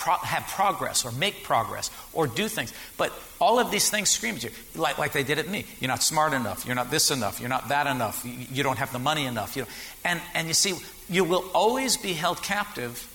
pro- 0.00 0.14
have 0.14 0.46
progress 0.48 1.04
or 1.04 1.12
make 1.12 1.44
progress 1.44 1.90
or 2.12 2.26
do 2.26 2.48
things. 2.48 2.72
But 2.96 3.12
all 3.40 3.58
of 3.58 3.70
these 3.70 3.88
things 3.88 4.08
scream 4.08 4.34
at 4.34 4.44
you, 4.44 4.50
like, 4.74 4.98
like 4.98 5.12
they 5.12 5.22
did 5.22 5.38
at 5.38 5.48
me. 5.48 5.66
You're 5.78 5.88
not 5.88 6.02
smart 6.02 6.32
enough. 6.32 6.66
You're 6.66 6.74
not 6.74 6.90
this 6.90 7.10
enough. 7.10 7.38
You're 7.38 7.48
not 7.48 7.68
that 7.68 7.86
enough. 7.86 8.24
You, 8.24 8.32
you 8.50 8.62
don't 8.62 8.78
have 8.78 8.92
the 8.92 8.98
money 8.98 9.26
enough. 9.26 9.56
You 9.56 9.62
know? 9.62 9.68
and, 10.04 10.20
and 10.34 10.48
you 10.48 10.54
see, 10.54 10.74
you 11.08 11.22
will 11.22 11.44
always 11.54 11.96
be 11.96 12.14
held 12.14 12.42
captive 12.42 13.06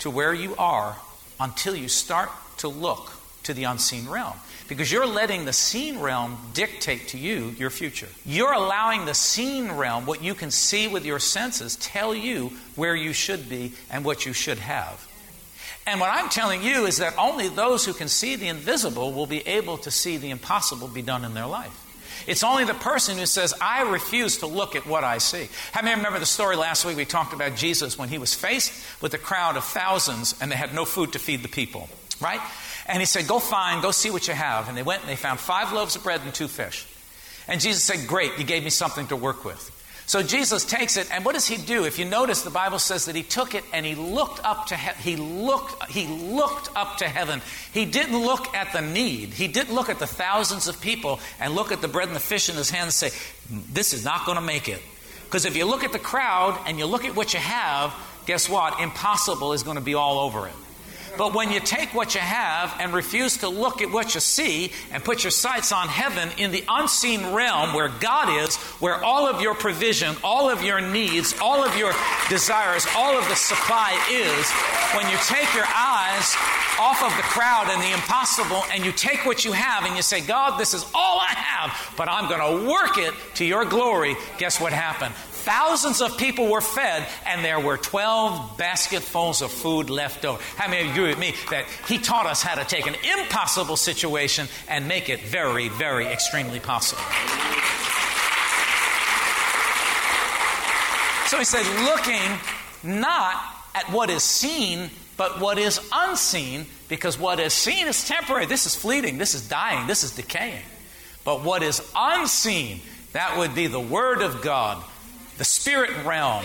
to 0.00 0.10
where 0.10 0.34
you 0.34 0.56
are 0.56 0.96
until 1.38 1.76
you 1.76 1.88
start 1.88 2.30
to 2.58 2.68
look 2.68 3.12
to 3.44 3.54
the 3.54 3.64
unseen 3.64 4.08
realm. 4.08 4.36
Because 4.68 4.90
you're 4.90 5.06
letting 5.06 5.44
the 5.44 5.52
seen 5.52 5.98
realm 5.98 6.38
dictate 6.54 7.08
to 7.08 7.18
you 7.18 7.54
your 7.58 7.70
future. 7.70 8.08
You're 8.24 8.52
allowing 8.52 9.04
the 9.04 9.14
seen 9.14 9.72
realm, 9.72 10.06
what 10.06 10.22
you 10.22 10.34
can 10.34 10.50
see 10.50 10.88
with 10.88 11.04
your 11.04 11.18
senses, 11.18 11.76
tell 11.76 12.14
you 12.14 12.52
where 12.74 12.94
you 12.94 13.12
should 13.12 13.48
be 13.48 13.72
and 13.90 14.04
what 14.04 14.24
you 14.24 14.32
should 14.32 14.58
have. 14.58 15.08
And 15.86 16.00
what 16.00 16.10
I'm 16.12 16.28
telling 16.28 16.62
you 16.62 16.86
is 16.86 16.98
that 16.98 17.18
only 17.18 17.48
those 17.48 17.84
who 17.84 17.92
can 17.92 18.08
see 18.08 18.36
the 18.36 18.48
invisible 18.48 19.12
will 19.12 19.26
be 19.26 19.46
able 19.46 19.78
to 19.78 19.90
see 19.90 20.16
the 20.16 20.30
impossible 20.30 20.88
be 20.88 21.02
done 21.02 21.24
in 21.24 21.34
their 21.34 21.46
life. 21.46 21.78
It's 22.26 22.44
only 22.44 22.64
the 22.64 22.74
person 22.74 23.18
who 23.18 23.26
says, 23.26 23.52
I 23.60 23.82
refuse 23.82 24.38
to 24.38 24.46
look 24.46 24.76
at 24.76 24.86
what 24.86 25.02
I 25.02 25.18
see. 25.18 25.48
How 25.72 25.82
many 25.82 25.96
remember 25.96 26.20
the 26.20 26.26
story 26.26 26.54
last 26.54 26.84
week 26.84 26.96
we 26.96 27.04
talked 27.04 27.32
about 27.32 27.56
Jesus 27.56 27.98
when 27.98 28.08
he 28.08 28.18
was 28.18 28.32
faced 28.32 28.72
with 29.02 29.12
a 29.14 29.18
crowd 29.18 29.56
of 29.56 29.64
thousands 29.64 30.34
and 30.40 30.52
they 30.52 30.56
had 30.56 30.72
no 30.72 30.84
food 30.84 31.14
to 31.14 31.18
feed 31.18 31.42
the 31.42 31.48
people, 31.48 31.88
right? 32.22 32.40
And 32.86 33.00
he 33.00 33.06
said, 33.06 33.26
Go 33.26 33.38
find, 33.38 33.82
go 33.82 33.90
see 33.90 34.10
what 34.10 34.28
you 34.28 34.34
have. 34.34 34.68
And 34.68 34.76
they 34.76 34.82
went 34.82 35.02
and 35.02 35.10
they 35.10 35.16
found 35.16 35.40
five 35.40 35.72
loaves 35.72 35.96
of 35.96 36.02
bread 36.02 36.20
and 36.24 36.32
two 36.32 36.48
fish. 36.48 36.86
And 37.48 37.60
Jesus 37.60 37.82
said, 37.82 38.06
Great, 38.06 38.38
you 38.38 38.44
gave 38.44 38.64
me 38.64 38.70
something 38.70 39.06
to 39.08 39.16
work 39.16 39.44
with. 39.44 39.70
So 40.06 40.22
Jesus 40.22 40.64
takes 40.64 40.96
it, 40.96 41.08
and 41.12 41.24
what 41.24 41.34
does 41.34 41.46
he 41.46 41.56
do? 41.56 41.84
If 41.84 41.98
you 41.98 42.04
notice, 42.04 42.42
the 42.42 42.50
Bible 42.50 42.78
says 42.78 43.06
that 43.06 43.14
he 43.14 43.22
took 43.22 43.54
it 43.54 43.64
and 43.72 43.86
he 43.86 43.94
looked 43.94 44.44
up 44.44 44.66
to 44.66 44.76
he-, 44.76 45.12
he 45.12 45.16
looked 45.16 45.90
he 45.90 46.06
looked 46.06 46.68
up 46.76 46.98
to 46.98 47.08
heaven. 47.08 47.40
He 47.72 47.84
didn't 47.84 48.18
look 48.18 48.52
at 48.54 48.72
the 48.72 48.80
need. 48.80 49.30
He 49.30 49.48
didn't 49.48 49.74
look 49.74 49.88
at 49.88 50.00
the 50.00 50.06
thousands 50.06 50.66
of 50.66 50.80
people 50.80 51.20
and 51.40 51.54
look 51.54 51.72
at 51.72 51.80
the 51.80 51.88
bread 51.88 52.08
and 52.08 52.16
the 52.16 52.20
fish 52.20 52.48
in 52.48 52.56
his 52.56 52.68
hand 52.68 52.84
and 52.84 52.92
say, 52.92 53.10
"This 53.72 53.94
is 53.94 54.04
not 54.04 54.26
going 54.26 54.36
to 54.36 54.42
make 54.42 54.68
it." 54.68 54.82
Because 55.24 55.44
if 55.46 55.56
you 55.56 55.64
look 55.64 55.82
at 55.82 55.92
the 55.92 55.98
crowd 55.98 56.60
and 56.66 56.78
you 56.78 56.84
look 56.84 57.04
at 57.06 57.14
what 57.14 57.32
you 57.32 57.40
have, 57.40 57.94
guess 58.26 58.50
what? 58.50 58.80
Impossible 58.80 59.54
is 59.54 59.62
going 59.62 59.78
to 59.78 59.82
be 59.82 59.94
all 59.94 60.18
over 60.18 60.46
it. 60.46 60.54
But 61.18 61.34
when 61.34 61.52
you 61.52 61.60
take 61.60 61.94
what 61.94 62.14
you 62.14 62.20
have 62.20 62.74
and 62.80 62.92
refuse 62.92 63.38
to 63.38 63.48
look 63.48 63.82
at 63.82 63.90
what 63.90 64.14
you 64.14 64.20
see 64.20 64.72
and 64.90 65.04
put 65.04 65.24
your 65.24 65.30
sights 65.30 65.70
on 65.72 65.88
heaven 65.88 66.30
in 66.38 66.50
the 66.50 66.64
unseen 66.68 67.32
realm 67.32 67.74
where 67.74 67.88
God 67.88 68.42
is, 68.42 68.56
where 68.80 69.02
all 69.04 69.26
of 69.26 69.40
your 69.40 69.54
provision, 69.54 70.16
all 70.24 70.48
of 70.48 70.62
your 70.62 70.80
needs, 70.80 71.34
all 71.40 71.64
of 71.64 71.76
your 71.76 71.92
desires, 72.28 72.86
all 72.96 73.16
of 73.16 73.28
the 73.28 73.34
supply 73.34 73.92
is, 74.10 74.50
when 74.96 75.10
you 75.10 75.18
take 75.26 75.54
your 75.54 75.66
eyes 75.68 76.34
off 76.80 77.02
of 77.02 77.14
the 77.16 77.22
crowd 77.22 77.68
and 77.70 77.82
the 77.82 77.92
impossible 77.92 78.62
and 78.72 78.84
you 78.84 78.92
take 78.92 79.24
what 79.26 79.44
you 79.44 79.52
have 79.52 79.84
and 79.84 79.94
you 79.96 80.02
say, 80.02 80.20
God, 80.20 80.58
this 80.58 80.74
is 80.74 80.84
all 80.94 81.20
I 81.20 81.34
have, 81.34 81.94
but 81.96 82.08
I'm 82.08 82.28
going 82.28 82.40
to 82.40 82.68
work 82.68 82.98
it 82.98 83.12
to 83.36 83.44
your 83.44 83.64
glory, 83.64 84.16
guess 84.38 84.60
what 84.60 84.72
happened? 84.72 85.14
Thousands 85.42 86.00
of 86.00 86.16
people 86.18 86.46
were 86.48 86.60
fed, 86.60 87.04
and 87.26 87.44
there 87.44 87.58
were 87.58 87.76
12 87.76 88.56
basketfuls 88.56 89.42
of 89.42 89.50
food 89.50 89.90
left 89.90 90.24
over. 90.24 90.40
How 90.56 90.68
many 90.68 90.88
agree 90.88 91.08
with 91.08 91.18
me 91.18 91.34
that 91.50 91.64
he 91.88 91.98
taught 91.98 92.26
us 92.26 92.42
how 92.42 92.54
to 92.54 92.64
take 92.64 92.86
an 92.86 92.94
impossible 93.18 93.76
situation 93.76 94.46
and 94.68 94.86
make 94.86 95.08
it 95.08 95.20
very, 95.22 95.68
very 95.68 96.06
extremely 96.06 96.60
possible? 96.60 97.02
So 101.26 101.38
he 101.38 101.44
said, 101.44 101.66
looking 101.86 102.38
not 102.84 103.34
at 103.74 103.90
what 103.90 104.10
is 104.10 104.22
seen, 104.22 104.90
but 105.16 105.40
what 105.40 105.58
is 105.58 105.80
unseen, 105.92 106.66
because 106.88 107.18
what 107.18 107.40
is 107.40 107.52
seen 107.52 107.88
is 107.88 108.06
temporary. 108.06 108.46
This 108.46 108.66
is 108.66 108.76
fleeting, 108.76 109.18
this 109.18 109.34
is 109.34 109.48
dying, 109.48 109.88
this 109.88 110.04
is 110.04 110.12
decaying. 110.12 110.62
But 111.24 111.42
what 111.42 111.64
is 111.64 111.82
unseen, 111.96 112.80
that 113.12 113.38
would 113.38 113.56
be 113.56 113.66
the 113.66 113.80
Word 113.80 114.22
of 114.22 114.42
God, 114.42 114.84
the 115.42 115.46
spirit 115.46 115.90
realm, 116.04 116.44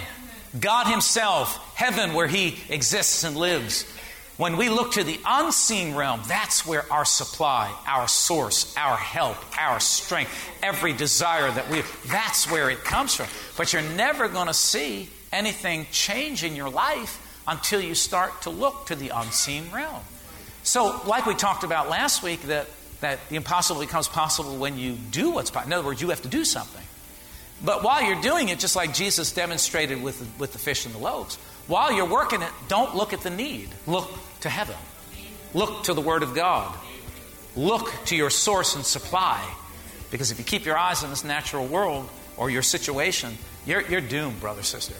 God 0.59 0.87
Himself, 0.87 1.55
heaven 1.75 2.15
where 2.15 2.25
He 2.25 2.57
exists 2.67 3.23
and 3.23 3.37
lives. 3.37 3.83
When 4.37 4.57
we 4.57 4.69
look 4.69 4.93
to 4.93 5.03
the 5.03 5.19
unseen 5.23 5.93
realm, 5.93 6.21
that's 6.27 6.65
where 6.65 6.83
our 6.91 7.05
supply, 7.05 7.71
our 7.85 8.07
source, 8.07 8.75
our 8.75 8.97
help, 8.97 9.37
our 9.61 9.79
strength, 9.79 10.31
every 10.63 10.93
desire 10.93 11.51
that 11.51 11.69
we 11.69 11.83
that's 12.07 12.49
where 12.49 12.71
it 12.71 12.83
comes 12.83 13.13
from. 13.13 13.27
But 13.55 13.71
you're 13.71 13.83
never 13.83 14.27
going 14.27 14.47
to 14.47 14.53
see 14.55 15.09
anything 15.31 15.85
change 15.91 16.43
in 16.43 16.55
your 16.55 16.71
life 16.71 17.21
until 17.47 17.79
you 17.79 17.93
start 17.93 18.41
to 18.41 18.49
look 18.49 18.87
to 18.87 18.95
the 18.95 19.09
unseen 19.09 19.65
realm. 19.71 20.01
So, 20.63 21.01
like 21.05 21.27
we 21.27 21.35
talked 21.35 21.63
about 21.63 21.87
last 21.87 22.23
week, 22.23 22.41
that, 22.47 22.65
that 23.01 23.19
the 23.29 23.35
impossible 23.35 23.79
becomes 23.79 24.07
possible 24.07 24.55
when 24.57 24.75
you 24.79 24.93
do 24.93 25.29
what's 25.29 25.51
possible. 25.51 25.71
In 25.71 25.77
other 25.77 25.85
words, 25.85 26.01
you 26.01 26.09
have 26.09 26.23
to 26.23 26.29
do 26.29 26.43
something. 26.43 26.81
But 27.63 27.83
while 27.83 28.03
you're 28.03 28.21
doing 28.21 28.49
it, 28.49 28.59
just 28.59 28.75
like 28.75 28.93
Jesus 28.93 29.31
demonstrated 29.31 30.01
with 30.01 30.19
the, 30.19 30.39
with 30.39 30.53
the 30.53 30.59
fish 30.59 30.85
and 30.85 30.93
the 30.93 30.99
loaves, 30.99 31.37
while 31.67 31.91
you're 31.91 32.05
working 32.09 32.41
it, 32.41 32.51
don't 32.67 32.95
look 32.95 33.13
at 33.13 33.21
the 33.21 33.29
need. 33.29 33.69
Look 33.87 34.09
to 34.41 34.49
heaven. 34.49 34.75
Look 35.53 35.83
to 35.85 35.93
the 35.93 36.01
Word 36.01 36.23
of 36.23 36.35
God. 36.35 36.73
Look 37.55 37.91
to 38.05 38.15
your 38.15 38.29
source 38.29 38.75
and 38.75 38.85
supply. 38.85 39.43
Because 40.11 40.31
if 40.31 40.37
you 40.37 40.45
keep 40.45 40.65
your 40.65 40.77
eyes 40.77 41.03
on 41.03 41.09
this 41.09 41.23
natural 41.23 41.65
world 41.65 42.07
or 42.37 42.49
your 42.49 42.61
situation, 42.61 43.37
you're, 43.65 43.81
you're 43.81 44.01
doomed, 44.01 44.39
brother, 44.39 44.63
sister. 44.63 44.93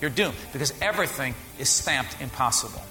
You're 0.00 0.10
doomed 0.10 0.36
because 0.52 0.72
everything 0.82 1.34
is 1.58 1.68
stamped 1.68 2.20
impossible. 2.20 2.82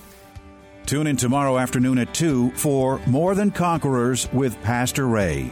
Tune 0.86 1.08
in 1.08 1.16
tomorrow 1.16 1.58
afternoon 1.58 1.98
at 1.98 2.14
2 2.14 2.52
for 2.52 3.00
More 3.06 3.36
Than 3.36 3.52
Conquerors 3.52 4.28
with 4.34 4.62
Pastor 4.64 5.08
Ray. 5.08 5.52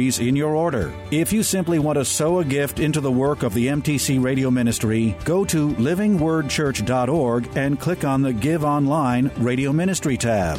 in 0.00 0.36
your 0.36 0.56
order. 0.56 0.92
If 1.10 1.32
you 1.32 1.42
simply 1.42 1.78
want 1.78 1.98
to 1.98 2.04
sow 2.04 2.38
a 2.38 2.44
gift 2.44 2.80
into 2.80 3.00
the 3.00 3.12
work 3.12 3.42
of 3.42 3.52
the 3.54 3.66
MTC 3.66 4.22
Radio 4.22 4.50
Ministry, 4.50 5.16
go 5.24 5.44
to 5.44 5.68
livingwordchurch.org 5.68 7.56
and 7.56 7.78
click 7.78 8.04
on 8.04 8.22
the 8.22 8.32
Give 8.32 8.64
Online 8.64 9.30
Radio 9.36 9.72
Ministry 9.72 10.16
tab. 10.16 10.58